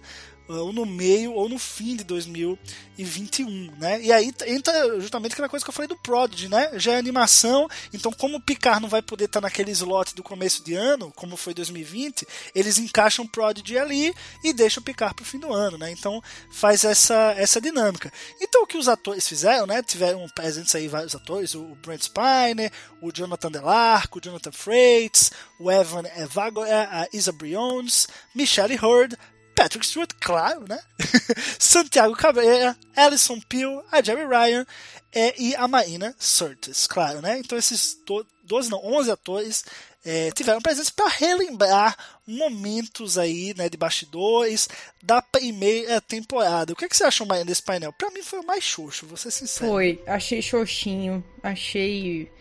ou 0.60 0.74
no 0.74 0.86
meio 0.86 1.34
ou 1.34 1.48
no 1.48 1.58
fim 1.58 1.96
de 1.96 2.04
2021, 2.04 3.72
né? 3.78 4.02
E 4.02 4.12
aí 4.12 4.34
entra 4.48 5.00
justamente 5.00 5.34
aquela 5.34 5.50
coisa 5.50 5.64
que 5.64 5.70
eu 5.70 5.74
falei 5.74 5.88
do 5.88 5.96
Prodigy, 5.96 6.48
né? 6.48 6.72
Já 6.76 6.94
é 6.94 6.98
animação, 6.98 7.68
então 7.94 8.12
como 8.12 8.38
o 8.38 8.42
Picard 8.42 8.82
não 8.82 8.90
vai 8.90 9.02
poder 9.02 9.26
estar 9.26 9.42
naquele 9.42 9.72
slot 9.72 10.16
do 10.16 10.24
começo 10.24 10.64
de 10.64 10.74
ano, 10.74 11.12
como 11.16 11.38
foi 11.38 11.54
2020, 11.54 12.28
eles 12.54 12.78
encaixam 12.78 13.26
o 13.26 13.30
Prodigy 13.30 13.78
ali 13.78 14.14
e 14.44 14.54
deixam 14.54 14.82
o 14.82 14.84
Picard 14.84 15.16
pro 15.16 15.26
fim 15.26 15.40
do 15.40 15.54
ano, 15.54 15.78
né? 15.78 15.92
Então 15.92 16.22
faz 16.52 16.84
essa, 16.84 17.34
essa 17.38 17.62
dinâmica. 17.62 18.12
Então 18.40 18.64
o 18.64 18.68
que 18.68 18.78
os 18.78 18.88
atores 18.88 19.28
fizeram, 19.28 19.66
né? 19.66 19.82
Tiveram 19.82 20.26
presentes 20.36 20.74
aí 20.76 20.88
vários 20.88 21.16
atores, 21.16 21.56
o 21.56 21.76
Brent 21.82 22.04
Spiner, 22.04 22.72
o 23.02 23.12
Jonathan 23.12 23.52
Delarco, 23.52 24.20
o 24.20 24.22
Jonathan 24.22 24.52
Freitas, 24.52 25.32
o 25.60 25.72
Evan 25.72 26.04
Evagora, 26.16 26.90
a 26.92 27.08
Isa 27.14 27.32
Briones, 27.32 28.08
Michelle 28.34 28.76
Hurd, 28.76 29.18
Patrick 29.56 29.86
Stewart, 29.86 30.12
claro, 30.20 30.66
né? 30.68 30.80
Santiago 31.60 32.16
Cabrera, 32.16 32.76
Alison 32.96 33.40
Peel, 33.42 33.84
a 33.92 34.02
Jerry 34.02 34.26
Ryan 34.26 34.66
é, 35.14 35.34
e 35.42 35.56
a 35.56 35.68
Marina 35.68 36.16
Sirtis, 36.18 36.88
claro, 36.88 37.22
né? 37.22 37.38
Então 37.40 37.58
esses 37.58 37.94
to- 38.06 38.26
12, 38.44 38.70
não, 38.70 38.84
11 38.84 39.12
atores 39.12 39.64
é, 40.04 40.32
tiveram 40.32 40.62
presença 40.62 40.92
para 40.96 41.08
relembrar 41.10 41.96
momentos 42.26 43.18
aí, 43.18 43.54
né, 43.56 43.70
de 43.70 43.78
bastidores 43.78 44.68
da 45.02 45.22
primeira 45.22 46.02
temporada. 46.02 46.74
O 46.74 46.76
que, 46.76 46.86
é 46.86 46.90
que 46.90 46.98
você 46.98 47.04
achou, 47.04 47.28
Marina, 47.28 47.46
desse 47.46 47.62
painel? 47.62 47.94
Pra 47.94 48.10
mim 48.10 48.24
foi 48.24 48.40
o 48.40 48.46
mais 48.46 48.64
xoxo, 48.64 49.06
vou 49.06 49.16
ser 49.18 49.32
sincero. 49.32 49.70
Foi, 49.72 50.02
achei 50.08 50.42
xoxinho, 50.42 51.24
achei. 51.44 52.32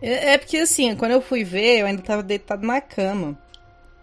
É, 0.00 0.32
é 0.34 0.38
porque 0.38 0.56
assim, 0.58 0.94
quando 0.96 1.12
eu 1.12 1.20
fui 1.22 1.44
ver, 1.44 1.80
eu 1.80 1.86
ainda 1.86 2.02
tava 2.02 2.22
deitado 2.22 2.66
na 2.66 2.80
cama. 2.80 3.40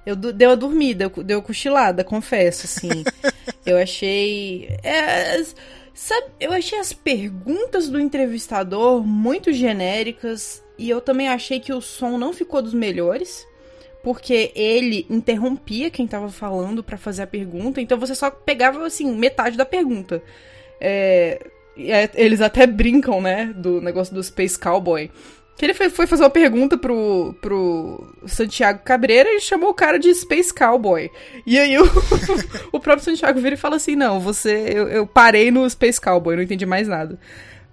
Eu 0.06 0.16
deu 0.16 0.52
a 0.52 0.56
dormida, 0.56 1.06
eu, 1.06 1.24
deu 1.24 1.42
cochilada, 1.42 2.04
confesso, 2.04 2.66
assim. 2.66 3.04
eu 3.66 3.78
achei. 3.78 4.68
é, 4.84 5.42
sabe, 5.94 6.28
eu 6.40 6.52
achei 6.52 6.78
as 6.78 6.92
perguntas 6.92 7.90
do 7.90 8.00
entrevistador 8.00 9.02
muito 9.06 9.52
genéricas. 9.54 10.62
E 10.78 10.90
eu 10.90 11.00
também 11.00 11.28
achei 11.30 11.60
que 11.60 11.72
o 11.72 11.82
som 11.82 12.18
não 12.18 12.34
ficou 12.34 12.62
dos 12.62 12.74
melhores. 12.74 13.48
Porque 14.04 14.52
ele 14.54 15.06
interrompia 15.10 15.90
quem 15.90 16.06
tava 16.06 16.30
falando 16.30 16.84
pra 16.84 16.98
fazer 16.98 17.22
a 17.22 17.28
pergunta. 17.28 17.80
Então 17.80 17.98
você 17.98 18.14
só 18.14 18.30
pegava, 18.30 18.86
assim, 18.86 19.16
metade 19.16 19.56
da 19.56 19.66
pergunta. 19.66 20.22
É, 20.82 21.40
é, 21.78 22.10
eles 22.16 22.42
até 22.42 22.68
brincam, 22.68 23.22
né, 23.22 23.54
do 23.56 23.82
negócio 23.82 24.14
do 24.14 24.22
Space 24.22 24.60
Cowboy. 24.60 25.10
Que 25.56 25.66
ele 25.66 25.74
foi, 25.74 25.90
foi 25.90 26.08
fazer 26.08 26.24
uma 26.24 26.30
pergunta 26.32 26.78
pro, 26.78 27.36
pro 27.40 28.16
Santiago 28.26 28.82
Cabreira 28.84 29.30
e 29.34 29.40
chamou 29.40 29.70
o 29.70 29.74
cara 29.74 30.00
de 30.00 30.14
Space 30.16 30.54
Cowboy. 30.54 31.10
E 31.46 31.60
aí 31.60 31.78
o, 31.78 31.84
o 32.74 32.80
próprio 32.80 33.06
Santiago 33.06 33.40
vira 33.40 33.54
e 33.56 33.58
fala 33.58 33.76
assim: 33.76 33.96
Não, 33.96 34.20
você. 34.20 34.66
Eu, 34.68 34.88
eu 34.88 35.06
parei 35.08 35.52
no 35.52 35.70
Space 35.70 36.02
Cowboy, 36.02 36.36
não 36.36 36.44
entendi 36.44 36.66
mais 36.66 36.88
nada. 36.88 37.20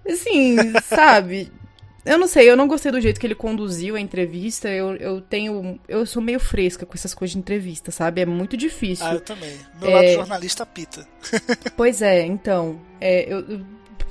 Assim, 0.06 0.56
sabe? 0.84 1.50
eu 2.04 2.16
não 2.18 2.26
sei, 2.26 2.48
eu 2.50 2.56
não 2.56 2.66
gostei 2.66 2.90
do 2.90 3.00
jeito 3.00 3.20
que 3.20 3.26
ele 3.26 3.34
conduziu 3.34 3.94
a 3.96 4.00
entrevista. 4.00 4.68
Eu, 4.68 4.96
eu 4.96 5.20
tenho. 5.20 5.78
Eu 5.88 6.04
sou 6.04 6.20
meio 6.22 6.38
fresca 6.40 6.84
com 6.84 6.94
essas 6.94 7.14
coisas 7.14 7.32
de 7.32 7.38
entrevista, 7.38 7.90
sabe? 7.90 8.20
É 8.20 8.26
muito 8.26 8.56
difícil. 8.58 9.06
Ah, 9.06 9.14
eu 9.14 9.20
também. 9.20 9.54
Meu 9.80 9.90
lado 9.90 10.04
É. 10.04 10.14
jornalista 10.14 10.66
pita. 10.66 11.06
Pois 11.76 12.02
é, 12.02 12.22
então. 12.26 12.78
É, 13.00 13.32
eu, 13.32 13.40
eu- 13.40 13.60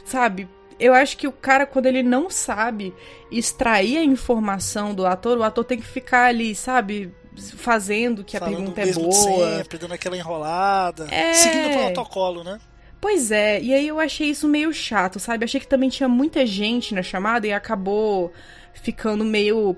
sabe, 0.05 0.47
eu 0.79 0.93
acho 0.93 1.17
que 1.17 1.27
o 1.27 1.31
cara, 1.31 1.65
quando 1.65 1.87
ele 1.87 2.01
não 2.01 2.29
sabe 2.29 2.93
extrair 3.31 3.97
a 3.97 4.03
informação 4.03 4.93
do 4.93 5.05
ator, 5.05 5.37
o 5.37 5.43
ator 5.43 5.63
tem 5.65 5.79
que 5.79 5.85
ficar 5.85 6.25
ali, 6.25 6.55
sabe, 6.55 7.13
fazendo 7.35 8.23
que 8.23 8.37
a 8.37 8.39
Falando 8.39 8.71
pergunta 8.71 8.81
é 8.81 8.93
boa. 8.93 9.57
sempre, 9.57 9.77
dando 9.77 9.93
aquela 9.93 10.17
enrolada. 10.17 11.07
É. 11.11 11.33
Seguindo 11.33 11.69
o 11.69 11.77
protocolo, 11.85 12.43
né? 12.43 12.59
Pois 13.01 13.31
é, 13.31 13.61
e 13.61 13.73
aí 13.73 13.87
eu 13.87 13.99
achei 13.99 14.29
isso 14.29 14.47
meio 14.47 14.73
chato, 14.73 15.19
sabe? 15.19 15.45
Achei 15.45 15.59
que 15.59 15.67
também 15.67 15.89
tinha 15.89 16.09
muita 16.09 16.45
gente 16.45 16.93
na 16.93 17.01
chamada 17.01 17.47
e 17.47 17.53
acabou 17.53 18.31
ficando 18.73 19.23
meio 19.23 19.75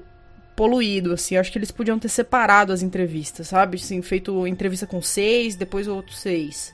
poluído, 0.55 1.13
assim. 1.13 1.35
Eu 1.35 1.41
acho 1.41 1.51
que 1.51 1.57
eles 1.57 1.71
podiam 1.71 1.99
ter 1.99 2.09
separado 2.09 2.73
as 2.73 2.81
entrevistas, 2.81 3.47
sabe? 3.47 3.77
Assim, 3.77 4.01
feito 4.01 4.47
entrevista 4.47 4.87
com 4.87 5.01
seis, 5.01 5.55
depois 5.55 5.87
outros 5.87 6.19
seis. 6.19 6.73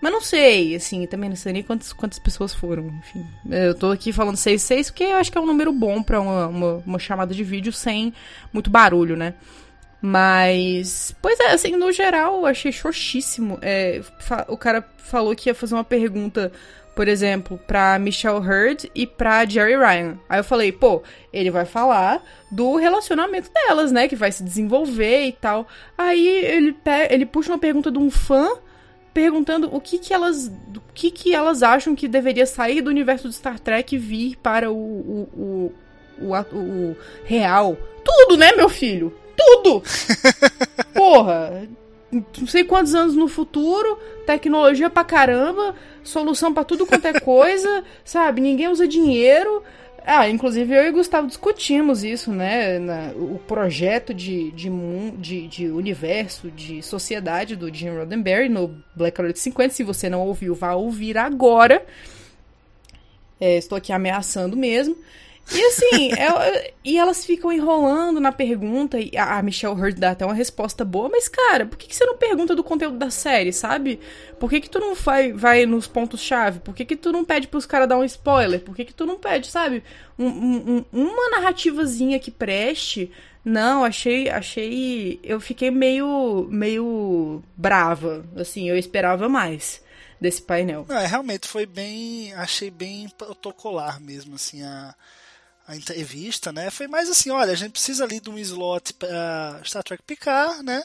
Mas 0.00 0.12
não 0.12 0.20
sei, 0.20 0.74
assim, 0.74 1.06
também 1.06 1.30
não 1.30 1.36
sei 1.36 1.52
nem 1.52 1.62
quantas, 1.62 1.92
quantas 1.92 2.18
pessoas 2.18 2.52
foram, 2.52 2.88
enfim. 2.98 3.26
Eu 3.50 3.74
tô 3.74 3.90
aqui 3.90 4.12
falando 4.12 4.36
seis, 4.36 4.62
seis, 4.62 4.90
porque 4.90 5.04
eu 5.04 5.16
acho 5.16 5.32
que 5.32 5.38
é 5.38 5.40
um 5.40 5.46
número 5.46 5.72
bom 5.72 6.02
pra 6.02 6.20
uma, 6.20 6.46
uma, 6.46 6.82
uma 6.86 6.98
chamada 6.98 7.34
de 7.34 7.42
vídeo 7.42 7.72
sem 7.72 8.12
muito 8.52 8.68
barulho, 8.68 9.16
né? 9.16 9.34
Mas, 10.06 11.16
pois 11.22 11.40
é, 11.40 11.52
assim, 11.52 11.76
no 11.76 11.90
geral, 11.90 12.40
eu 12.40 12.46
achei 12.46 12.70
xoxíssimo. 12.70 13.58
É, 13.62 14.02
o 14.48 14.56
cara 14.58 14.86
falou 14.98 15.34
que 15.34 15.48
ia 15.48 15.54
fazer 15.54 15.74
uma 15.74 15.82
pergunta, 15.82 16.52
por 16.94 17.08
exemplo, 17.08 17.58
pra 17.66 17.98
Michelle 17.98 18.36
Hurd 18.36 18.90
e 18.94 19.06
pra 19.06 19.46
Jerry 19.46 19.76
Ryan. 19.76 20.18
Aí 20.28 20.40
eu 20.40 20.44
falei, 20.44 20.70
pô, 20.70 21.02
ele 21.32 21.50
vai 21.50 21.64
falar 21.64 22.22
do 22.50 22.76
relacionamento 22.76 23.50
delas, 23.50 23.90
né? 23.90 24.06
Que 24.06 24.14
vai 24.14 24.30
se 24.30 24.44
desenvolver 24.44 25.24
e 25.24 25.32
tal. 25.32 25.66
Aí 25.96 26.28
ele, 26.28 26.76
ele 27.08 27.24
puxa 27.24 27.50
uma 27.50 27.58
pergunta 27.58 27.90
de 27.90 27.96
um 27.96 28.10
fã 28.10 28.50
perguntando 29.14 29.74
o 29.74 29.80
que 29.80 29.96
que 29.98 30.12
elas 30.12 30.48
o 30.48 30.82
que 30.92 31.10
que 31.10 31.34
elas 31.34 31.62
acham 31.62 31.94
que 31.94 32.08
deveria 32.08 32.44
sair 32.44 32.82
do 32.82 32.90
universo 32.90 33.28
de 33.28 33.34
Star 33.36 33.58
Trek 33.58 33.94
e 33.94 33.98
vir 33.98 34.36
para 34.36 34.70
o 34.70 34.76
o, 34.76 35.72
o, 36.20 36.26
o, 36.26 36.56
o 36.56 36.96
real. 37.24 37.78
Tudo, 38.04 38.36
né, 38.36 38.52
meu 38.52 38.68
filho? 38.68 39.14
Tudo! 39.36 39.82
Porra! 40.92 41.66
Não 42.12 42.46
sei 42.46 42.62
quantos 42.62 42.94
anos 42.94 43.16
no 43.16 43.26
futuro, 43.26 43.98
tecnologia 44.24 44.88
pra 44.88 45.02
caramba, 45.02 45.74
solução 46.04 46.54
pra 46.54 46.62
tudo 46.62 46.86
quanto 46.86 47.06
é 47.06 47.18
coisa, 47.18 47.82
sabe? 48.04 48.40
Ninguém 48.40 48.68
usa 48.68 48.86
dinheiro. 48.86 49.64
Ah, 50.06 50.28
inclusive 50.28 50.74
eu 50.74 50.84
e 50.84 50.90
o 50.90 50.92
Gustavo 50.92 51.26
discutimos 51.26 52.04
isso, 52.04 52.30
né? 52.30 52.78
na- 52.78 53.12
o 53.16 53.38
projeto 53.46 54.12
de, 54.12 54.50
de, 54.50 54.68
de, 55.16 55.48
de 55.48 55.68
universo, 55.70 56.50
de 56.50 56.82
sociedade 56.82 57.56
do 57.56 57.72
Gene 57.72 57.96
Roddenberry 57.96 58.50
no 58.50 58.76
Black 58.94 59.18
Alert 59.18 59.36
50. 59.38 59.72
Se 59.72 59.82
você 59.82 60.10
não 60.10 60.20
ouviu, 60.20 60.54
vá 60.54 60.74
ouvir 60.74 61.16
agora. 61.16 61.84
É, 63.40 63.56
estou 63.56 63.76
aqui 63.76 63.92
ameaçando 63.92 64.56
mesmo. 64.56 64.96
E 65.52 65.62
assim, 65.66 66.12
é- 66.14 66.72
e 66.82 66.96
elas 66.98 67.24
ficam 67.24 67.52
enrolando 67.52 68.18
na 68.18 68.32
pergunta, 68.32 68.98
e 68.98 69.10
a 69.16 69.42
Michelle 69.42 69.74
Hurd 69.78 70.00
dá 70.00 70.12
até 70.12 70.24
uma 70.24 70.32
resposta 70.34 70.84
boa, 70.84 71.08
mas 71.10 71.28
cara, 71.28 71.66
por 71.66 71.76
que, 71.76 71.86
que 71.86 71.94
você 71.94 72.04
não 72.06 72.16
pergunta 72.16 72.54
do 72.56 72.64
conteúdo 72.64 72.96
da 72.96 73.10
série, 73.10 73.52
sabe? 73.52 74.00
Por 74.40 74.48
que, 74.48 74.60
que 74.60 74.70
tu 74.70 74.78
não 74.80 74.94
vai, 74.94 75.32
vai 75.32 75.66
nos 75.66 75.86
pontos-chave? 75.86 76.60
Por 76.60 76.74
que, 76.74 76.84
que 76.86 76.96
tu 76.96 77.12
não 77.12 77.24
pede 77.24 77.46
pros 77.46 77.66
caras 77.66 77.88
dar 77.88 77.98
um 77.98 78.04
spoiler? 78.04 78.60
Por 78.60 78.74
que, 78.74 78.86
que 78.86 78.94
tu 78.94 79.04
não 79.04 79.18
pede, 79.18 79.48
sabe? 79.48 79.82
Um- 80.18 80.26
um- 80.26 80.84
uma 80.92 81.30
narrativazinha 81.30 82.18
que 82.18 82.30
preste. 82.30 83.10
Não, 83.44 83.84
achei, 83.84 84.30
achei. 84.30 85.20
Eu 85.22 85.38
fiquei 85.40 85.70
meio, 85.70 86.48
meio 86.50 87.42
brava. 87.54 88.24
Assim, 88.36 88.68
eu 88.70 88.78
esperava 88.78 89.28
mais 89.28 89.82
desse 90.18 90.40
painel. 90.40 90.86
Não, 90.88 90.96
é, 90.96 91.06
realmente 91.06 91.46
foi 91.46 91.66
bem. 91.66 92.32
Achei 92.34 92.70
bem 92.70 93.08
protocolar 93.18 94.00
mesmo, 94.00 94.36
assim, 94.36 94.62
a, 94.62 94.94
a 95.66 95.74
entrevista, 95.74 96.52
né? 96.52 96.70
Foi 96.70 96.86
mais 96.86 97.08
assim: 97.08 97.30
olha, 97.30 97.52
a 97.52 97.56
gente 97.56 97.72
precisa 97.72 98.04
ali 98.04 98.20
de 98.20 98.28
um 98.28 98.38
slot 98.38 98.92
pra 98.94 99.60
Star 99.64 99.82
Trek 99.82 100.02
picar, 100.02 100.62
né? 100.62 100.82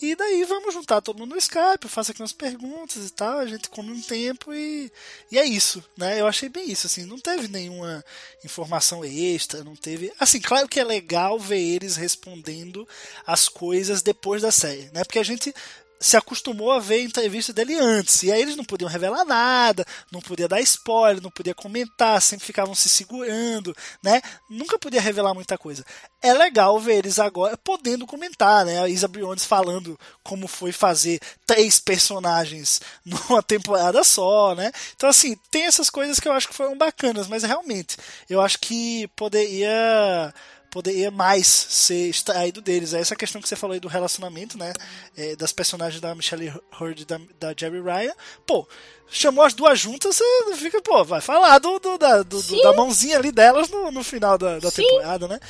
E 0.00 0.14
daí 0.14 0.44
vamos 0.44 0.74
juntar 0.74 1.00
todo 1.00 1.18
mundo 1.18 1.30
no 1.30 1.38
Skype, 1.38 1.88
faça 1.88 2.12
aqui 2.12 2.20
umas 2.20 2.32
perguntas 2.32 3.06
e 3.06 3.10
tal, 3.10 3.38
a 3.38 3.46
gente 3.46 3.68
come 3.70 3.90
um 3.90 4.00
tempo 4.00 4.52
e, 4.52 4.92
e 5.30 5.38
é 5.38 5.44
isso, 5.44 5.82
né? 5.96 6.20
Eu 6.20 6.26
achei 6.26 6.48
bem 6.48 6.70
isso, 6.70 6.86
assim, 6.86 7.04
não 7.04 7.18
teve 7.18 7.48
nenhuma 7.48 8.04
informação 8.44 9.04
extra, 9.04 9.64
não 9.64 9.74
teve. 9.74 10.12
Assim, 10.20 10.40
claro 10.40 10.68
que 10.68 10.78
é 10.78 10.84
legal 10.84 11.38
ver 11.38 11.60
eles 11.60 11.96
respondendo 11.96 12.86
as 13.26 13.48
coisas 13.48 14.02
depois 14.02 14.42
da 14.42 14.52
série, 14.52 14.90
né? 14.92 15.04
Porque 15.04 15.18
a 15.18 15.24
gente 15.24 15.54
se 16.00 16.16
acostumou 16.16 16.70
a 16.70 16.78
ver 16.78 17.02
entrevista 17.02 17.52
dele 17.52 17.74
antes. 17.74 18.22
E 18.22 18.32
aí 18.32 18.40
eles 18.40 18.56
não 18.56 18.64
podiam 18.64 18.88
revelar 18.88 19.24
nada, 19.24 19.84
não 20.12 20.20
podia 20.20 20.48
dar 20.48 20.60
spoiler, 20.60 21.22
não 21.22 21.30
podia 21.30 21.54
comentar, 21.54 22.20
sempre 22.22 22.46
ficavam 22.46 22.74
se 22.74 22.88
segurando, 22.88 23.74
né? 24.02 24.20
Nunca 24.48 24.78
podia 24.78 25.00
revelar 25.00 25.34
muita 25.34 25.58
coisa. 25.58 25.84
É 26.22 26.32
legal 26.32 26.78
ver 26.78 26.98
eles 26.98 27.18
agora 27.18 27.56
podendo 27.56 28.06
comentar, 28.06 28.64
né? 28.64 28.82
A 28.82 28.88
Isa 28.88 29.08
Briones 29.08 29.44
falando 29.44 29.98
como 30.22 30.46
foi 30.46 30.72
fazer 30.72 31.20
três 31.46 31.78
personagens 31.80 32.80
numa 33.04 33.42
temporada 33.42 34.02
só, 34.04 34.54
né? 34.54 34.70
Então, 34.94 35.08
assim, 35.08 35.36
tem 35.50 35.64
essas 35.64 35.90
coisas 35.90 36.20
que 36.20 36.28
eu 36.28 36.32
acho 36.32 36.48
que 36.48 36.54
foram 36.54 36.76
bacanas, 36.76 37.26
mas 37.26 37.42
realmente, 37.42 37.96
eu 38.28 38.40
acho 38.40 38.58
que 38.58 39.08
poderia 39.16 40.32
poderia 40.70 41.10
mais 41.10 41.46
ser 41.46 42.08
extraído 42.08 42.60
deles. 42.60 42.92
É 42.94 43.00
essa 43.00 43.16
questão 43.16 43.40
que 43.40 43.48
você 43.48 43.56
falou 43.56 43.74
aí 43.74 43.80
do 43.80 43.88
relacionamento, 43.88 44.58
né? 44.58 44.72
É, 45.16 45.34
das 45.36 45.52
personagens 45.52 46.00
da 46.00 46.14
Michelle 46.14 46.52
Hurd 46.80 47.02
e 47.02 47.04
da, 47.04 47.20
da 47.40 47.54
Jerry 47.58 47.80
Ryan. 47.80 48.12
Pô, 48.46 48.68
chamou 49.10 49.44
as 49.44 49.54
duas 49.54 49.78
juntas, 49.80 50.16
você 50.16 50.56
fica, 50.56 50.80
pô, 50.82 51.04
vai 51.04 51.20
falar 51.20 51.58
do, 51.58 51.78
do- 51.78 51.98
da, 51.98 52.22
do- 52.22 52.42
do- 52.42 52.62
da 52.62 52.72
mãozinha 52.74 53.16
ali 53.18 53.32
delas 53.32 53.68
no, 53.70 53.90
no 53.90 54.04
final 54.04 54.36
da, 54.36 54.58
da 54.58 54.70
temporada, 54.70 55.26
né? 55.28 55.40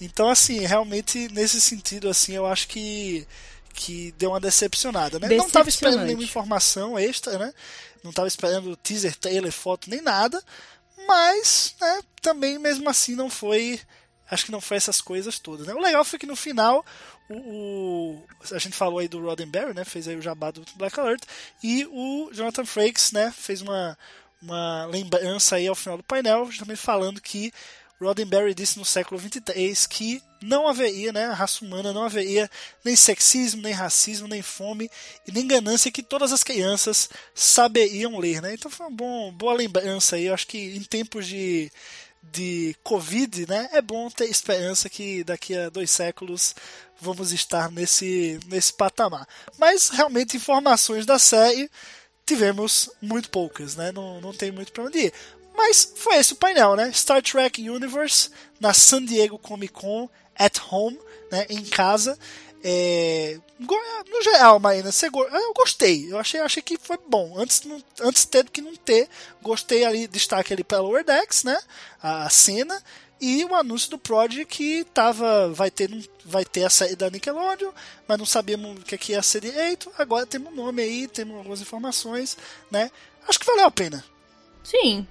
Então, 0.00 0.28
assim, 0.28 0.60
realmente, 0.60 1.28
nesse 1.32 1.60
sentido, 1.60 2.08
assim, 2.08 2.32
eu 2.34 2.46
acho 2.46 2.66
que 2.68 3.26
que 3.74 4.12
deu 4.18 4.28
uma 4.30 4.40
decepcionada, 4.40 5.18
né? 5.18 5.28
Não 5.38 5.48
tava 5.48 5.68
esperando 5.70 5.94
nenhuma 6.06 6.24
informação 6.24 6.98
extra, 6.98 7.38
né? 7.38 7.54
Não 8.04 8.12
tava 8.12 8.28
esperando 8.28 8.76
teaser, 8.76 9.16
trailer, 9.16 9.50
foto, 9.50 9.88
nem 9.88 10.02
nada. 10.02 10.42
Mas, 11.08 11.74
né, 11.80 12.00
também 12.20 12.58
mesmo 12.58 12.88
assim 12.90 13.14
não 13.14 13.30
foi. 13.30 13.80
Acho 14.32 14.46
que 14.46 14.52
não 14.52 14.60
foi 14.60 14.76
essas 14.76 15.00
coisas 15.00 15.38
todas, 15.38 15.66
né? 15.66 15.74
O 15.74 15.80
legal 15.80 16.04
foi 16.04 16.18
que 16.18 16.26
no 16.26 16.34
final 16.36 16.84
o, 17.28 17.34
o- 17.34 18.24
a 18.50 18.58
gente 18.58 18.74
falou 18.76 18.98
aí 18.98 19.08
do 19.08 19.20
Roddenberry, 19.20 19.74
né? 19.74 19.84
Fez 19.84 20.08
aí 20.08 20.16
o 20.16 20.22
jabá 20.22 20.50
do 20.50 20.64
Black 20.76 20.98
Alert 20.98 21.22
e 21.62 21.86
o 21.90 22.30
Jonathan 22.32 22.64
Frakes, 22.64 23.12
né? 23.12 23.32
Fez 23.36 23.60
uma, 23.60 23.96
uma 24.40 24.86
lembrança 24.86 25.56
aí 25.56 25.66
ao 25.66 25.74
final 25.74 25.96
do 25.96 26.02
painel, 26.02 26.48
também 26.58 26.76
falando 26.76 27.20
que 27.20 27.52
Roddenberry 28.00 28.54
disse 28.54 28.78
no 28.78 28.84
século 28.84 29.20
23 29.20 29.86
que 29.86 30.20
não 30.42 30.66
haveria, 30.66 31.12
né, 31.12 31.26
a 31.26 31.34
raça 31.34 31.64
humana 31.64 31.92
não 31.92 32.02
haveria 32.02 32.50
nem 32.84 32.96
sexismo, 32.96 33.62
nem 33.62 33.72
racismo, 33.72 34.26
nem 34.26 34.42
fome 34.42 34.90
e 35.24 35.30
nem 35.30 35.46
ganância 35.46 35.92
que 35.92 36.02
todas 36.02 36.32
as 36.32 36.42
crianças 36.42 37.08
saberiam 37.32 38.18
ler, 38.18 38.42
né? 38.42 38.54
Então 38.54 38.68
foi 38.68 38.86
uma 38.86 38.96
bom, 38.96 39.32
boa 39.32 39.54
lembrança 39.54 40.16
aí. 40.16 40.24
Eu 40.26 40.34
acho 40.34 40.48
que 40.48 40.58
em 40.76 40.82
tempos 40.82 41.28
de, 41.28 41.70
de 42.22 42.76
Covid, 42.82 43.46
né, 43.48 43.68
é 43.72 43.82
bom 43.82 44.08
ter 44.08 44.26
esperança 44.26 44.88
que 44.88 45.24
daqui 45.24 45.56
a 45.56 45.68
dois 45.68 45.90
séculos 45.90 46.54
vamos 47.00 47.32
estar 47.32 47.70
nesse, 47.70 48.38
nesse 48.46 48.72
patamar. 48.72 49.26
Mas 49.58 49.88
realmente 49.88 50.36
informações 50.36 51.04
da 51.04 51.18
série 51.18 51.68
tivemos 52.24 52.90
muito 53.00 53.28
poucas, 53.28 53.74
né? 53.74 53.90
Não, 53.92 54.20
não 54.20 54.32
tem 54.32 54.52
muito 54.52 54.72
pra 54.72 54.84
onde 54.84 54.98
ir. 54.98 55.12
Mas 55.54 55.92
foi 55.96 56.16
esse 56.16 56.32
o 56.32 56.36
painel, 56.36 56.76
né? 56.76 56.90
Star 56.92 57.20
Trek 57.20 57.68
Universe 57.68 58.30
na 58.60 58.72
San 58.72 59.04
Diego 59.04 59.38
Comic 59.38 59.72
Con 59.72 60.08
at 60.36 60.58
home, 60.70 60.98
né? 61.30 61.46
Em 61.50 61.64
casa. 61.64 62.18
É, 62.64 63.38
no 63.58 64.22
geral, 64.22 64.58
Marina, 64.60 64.92
você 64.92 65.06
eu 65.06 65.54
gostei. 65.54 66.12
Eu 66.12 66.18
achei, 66.18 66.40
achei 66.40 66.62
que 66.62 66.78
foi 66.78 66.98
bom. 67.08 67.34
Antes, 67.36 67.62
não- 67.64 67.82
antes 68.00 68.24
ter 68.24 68.44
do 68.44 68.50
que 68.50 68.60
não 68.60 68.76
ter, 68.76 69.08
gostei 69.42 69.84
ali, 69.84 70.06
destaque 70.06 70.52
ali 70.52 70.62
para 70.62 70.80
Lower 70.80 71.04
Decks, 71.04 71.44
né? 71.44 71.58
A, 72.02 72.24
a 72.24 72.30
cena 72.30 72.80
e 73.20 73.44
o 73.44 73.54
anúncio 73.54 73.88
do 73.90 73.98
Prodigy 73.98 74.44
que 74.44 74.84
tava, 74.92 75.48
vai 75.52 75.70
ter, 75.70 75.88
vai 76.24 76.44
ter 76.44 76.64
a 76.64 76.70
série 76.70 76.96
da 76.96 77.08
Nickelodeon, 77.08 77.70
mas 78.06 78.18
não 78.18 78.26
sabíamos 78.26 78.80
o 78.80 78.82
que, 78.84 78.98
que 78.98 79.12
ia 79.12 79.22
ser 79.22 79.40
direito. 79.40 79.92
Agora 79.96 80.26
temos 80.26 80.52
um 80.52 80.56
nome 80.56 80.82
aí, 80.82 81.06
temos 81.06 81.36
algumas 81.36 81.60
informações, 81.60 82.36
né? 82.70 82.90
Acho 83.28 83.38
que 83.38 83.46
valeu 83.46 83.66
a 83.66 83.70
pena. 83.70 84.04
Sim. 84.64 85.06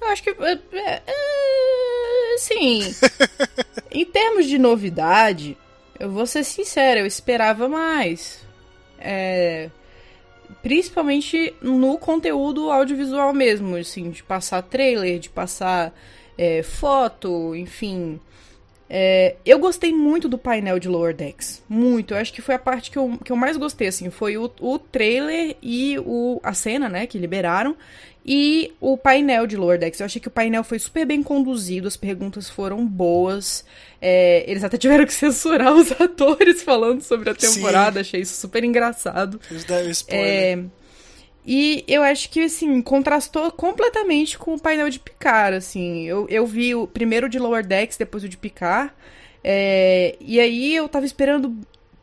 Eu 0.00 0.08
acho 0.08 0.22
que. 0.22 0.30
é, 0.30 0.58
é, 0.72 1.02
é, 1.06 2.36
sim. 2.38 2.94
em 3.90 4.04
termos 4.04 4.46
de 4.46 4.58
novidade, 4.58 5.56
eu 6.02 6.10
vou 6.10 6.26
ser 6.26 6.42
sincera, 6.42 6.98
eu 6.98 7.06
esperava 7.06 7.68
mais. 7.68 8.44
É, 8.98 9.70
principalmente 10.60 11.54
no 11.62 11.96
conteúdo 11.96 12.72
audiovisual 12.72 13.32
mesmo, 13.32 13.76
assim, 13.76 14.10
de 14.10 14.20
passar 14.20 14.62
trailer, 14.62 15.20
de 15.20 15.30
passar 15.30 15.94
é, 16.36 16.60
foto, 16.64 17.54
enfim. 17.54 18.18
É, 18.94 19.36
eu 19.46 19.58
gostei 19.58 19.90
muito 19.90 20.28
do 20.28 20.36
painel 20.36 20.78
de 20.78 20.86
Lower 20.86 21.16
Decks. 21.16 21.62
Muito. 21.66 22.12
Eu 22.12 22.18
acho 22.18 22.30
que 22.30 22.42
foi 22.42 22.54
a 22.54 22.58
parte 22.58 22.90
que 22.90 22.98
eu, 22.98 23.18
que 23.24 23.32
eu 23.32 23.36
mais 23.36 23.56
gostei, 23.56 23.88
assim. 23.88 24.10
Foi 24.10 24.36
o, 24.36 24.52
o 24.60 24.78
trailer 24.78 25.56
e 25.62 25.98
o, 26.00 26.38
a 26.42 26.52
cena, 26.52 26.90
né, 26.90 27.06
que 27.06 27.16
liberaram. 27.16 27.74
E 28.24 28.70
o 28.78 28.98
painel 28.98 29.46
de 29.46 29.56
Lower 29.56 29.78
Decks. 29.78 29.98
Eu 29.98 30.04
achei 30.04 30.20
que 30.20 30.28
o 30.28 30.30
painel 30.30 30.62
foi 30.62 30.78
super 30.78 31.06
bem 31.06 31.22
conduzido, 31.22 31.88
as 31.88 31.96
perguntas 31.96 32.50
foram 32.50 32.86
boas. 32.86 33.64
É, 33.98 34.44
eles 34.46 34.62
até 34.62 34.76
tiveram 34.76 35.06
que 35.06 35.14
censurar 35.14 35.72
os 35.72 35.90
atores 35.92 36.62
falando 36.62 37.00
sobre 37.00 37.30
a 37.30 37.34
temporada. 37.34 37.94
Sim. 37.94 38.00
Achei 38.00 38.20
isso 38.20 38.38
super 38.38 38.62
engraçado. 38.62 39.40
Eles 39.50 39.64
deram 39.64 39.90
spoiler. 39.90 40.28
É, 40.28 40.64
e 41.44 41.84
eu 41.88 42.02
acho 42.02 42.30
que, 42.30 42.40
assim, 42.40 42.80
contrastou 42.80 43.50
completamente 43.50 44.38
com 44.38 44.54
o 44.54 44.60
painel 44.60 44.88
de 44.88 45.00
Picard, 45.00 45.56
assim. 45.56 46.04
Eu, 46.06 46.26
eu 46.28 46.46
vi 46.46 46.74
o 46.74 46.86
primeiro 46.86 47.28
de 47.28 47.38
Lower 47.38 47.66
Decks, 47.66 47.96
depois 47.96 48.22
o 48.22 48.28
de 48.28 48.36
Picard. 48.36 48.92
É, 49.42 50.16
e 50.20 50.38
aí 50.38 50.74
eu 50.74 50.88
tava 50.88 51.04
esperando 51.04 51.56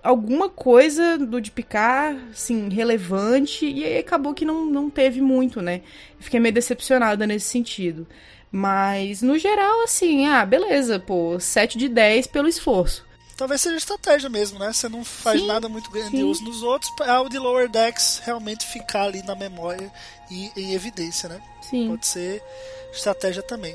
alguma 0.03 0.49
coisa 0.49 1.17
do 1.17 1.39
de 1.39 1.51
Picard, 1.51 2.19
assim, 2.31 2.67
relevante. 2.69 3.65
E 3.65 3.85
aí 3.85 3.97
acabou 3.99 4.33
que 4.33 4.43
não, 4.43 4.65
não 4.65 4.89
teve 4.89 5.21
muito, 5.21 5.61
né? 5.61 5.81
Fiquei 6.19 6.39
meio 6.39 6.53
decepcionada 6.53 7.25
nesse 7.25 7.45
sentido. 7.47 8.05
Mas, 8.51 9.21
no 9.21 9.37
geral, 9.37 9.83
assim, 9.83 10.27
ah, 10.27 10.45
beleza, 10.45 10.99
pô, 10.99 11.39
7 11.39 11.77
de 11.77 11.87
10 11.87 12.27
pelo 12.27 12.47
esforço 12.47 13.08
talvez 13.39 13.61
seja 13.61 13.77
estratégia 13.77 14.29
mesmo, 14.29 14.59
né? 14.59 14.73
Você 14.73 14.89
não 14.89 15.05
faz 15.05 15.39
sim, 15.39 15.47
nada 15.47 15.69
muito 15.69 15.89
grandioso 15.89 16.39
sim. 16.39 16.45
nos 16.45 16.61
outros, 16.61 16.91
para 16.91 17.21
o 17.21 17.29
de 17.29 17.39
Lower 17.39 17.69
Decks 17.69 18.21
realmente 18.25 18.67
ficar 18.67 19.03
ali 19.03 19.23
na 19.23 19.33
memória 19.33 19.89
e 20.29 20.51
em 20.57 20.73
evidência, 20.73 21.29
né? 21.29 21.41
Sim. 21.61 21.87
Pode 21.87 22.05
ser 22.05 22.43
estratégia 22.91 23.41
também. 23.41 23.73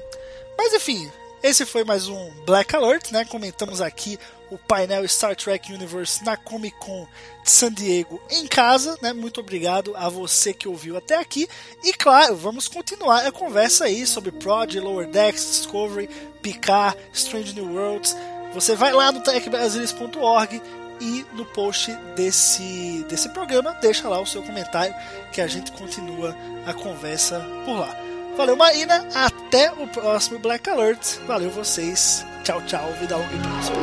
Mas 0.58 0.74
enfim, 0.74 1.10
esse 1.42 1.64
foi 1.64 1.82
mais 1.82 2.08
um 2.08 2.30
Black 2.44 2.76
Alert, 2.76 3.10
né? 3.10 3.24
Comentamos 3.24 3.80
aqui 3.80 4.18
o 4.50 4.58
painel 4.58 5.08
Star 5.08 5.34
Trek 5.34 5.72
Universe 5.72 6.22
na 6.22 6.36
Comic 6.36 6.76
Con 6.78 7.08
de 7.42 7.50
San 7.50 7.72
Diego 7.72 8.20
em 8.30 8.46
casa, 8.46 8.98
né? 9.00 9.14
Muito 9.14 9.40
obrigado 9.40 9.96
a 9.96 10.10
você 10.10 10.52
que 10.52 10.68
ouviu 10.68 10.94
até 10.94 11.16
aqui. 11.16 11.48
E 11.82 11.94
claro, 11.94 12.36
vamos 12.36 12.68
continuar 12.68 13.26
a 13.26 13.32
conversa 13.32 13.86
aí 13.86 14.06
sobre 14.06 14.30
Prod, 14.30 14.74
Lower 14.74 15.08
Decks, 15.08 15.46
Discovery, 15.46 16.08
Picard, 16.42 16.98
Strange 17.14 17.54
New 17.54 17.74
Worlds. 17.74 18.14
Você 18.54 18.74
vai 18.76 18.92
lá 18.92 19.10
no 19.10 19.20
techbrasilis.org 19.20 20.62
e 21.00 21.26
no 21.32 21.44
post 21.44 21.92
desse, 22.14 23.04
desse 23.08 23.28
programa 23.30 23.76
deixa 23.82 24.08
lá 24.08 24.20
o 24.20 24.26
seu 24.26 24.42
comentário 24.42 24.94
que 25.32 25.40
a 25.40 25.46
gente 25.48 25.72
continua 25.72 26.36
a 26.64 26.72
conversa 26.72 27.44
por 27.64 27.80
lá. 27.80 27.94
Valeu, 28.36 28.56
Marina. 28.56 29.06
Até 29.14 29.72
o 29.72 29.88
próximo 29.88 30.38
Black 30.38 30.70
Alert. 30.70 31.18
Valeu 31.26 31.50
vocês. 31.50 32.24
Tchau, 32.44 32.62
tchau. 32.62 32.92
Vida 33.00 33.16
longa 33.16 33.34
e 33.34 33.38
próxima. 33.40 33.76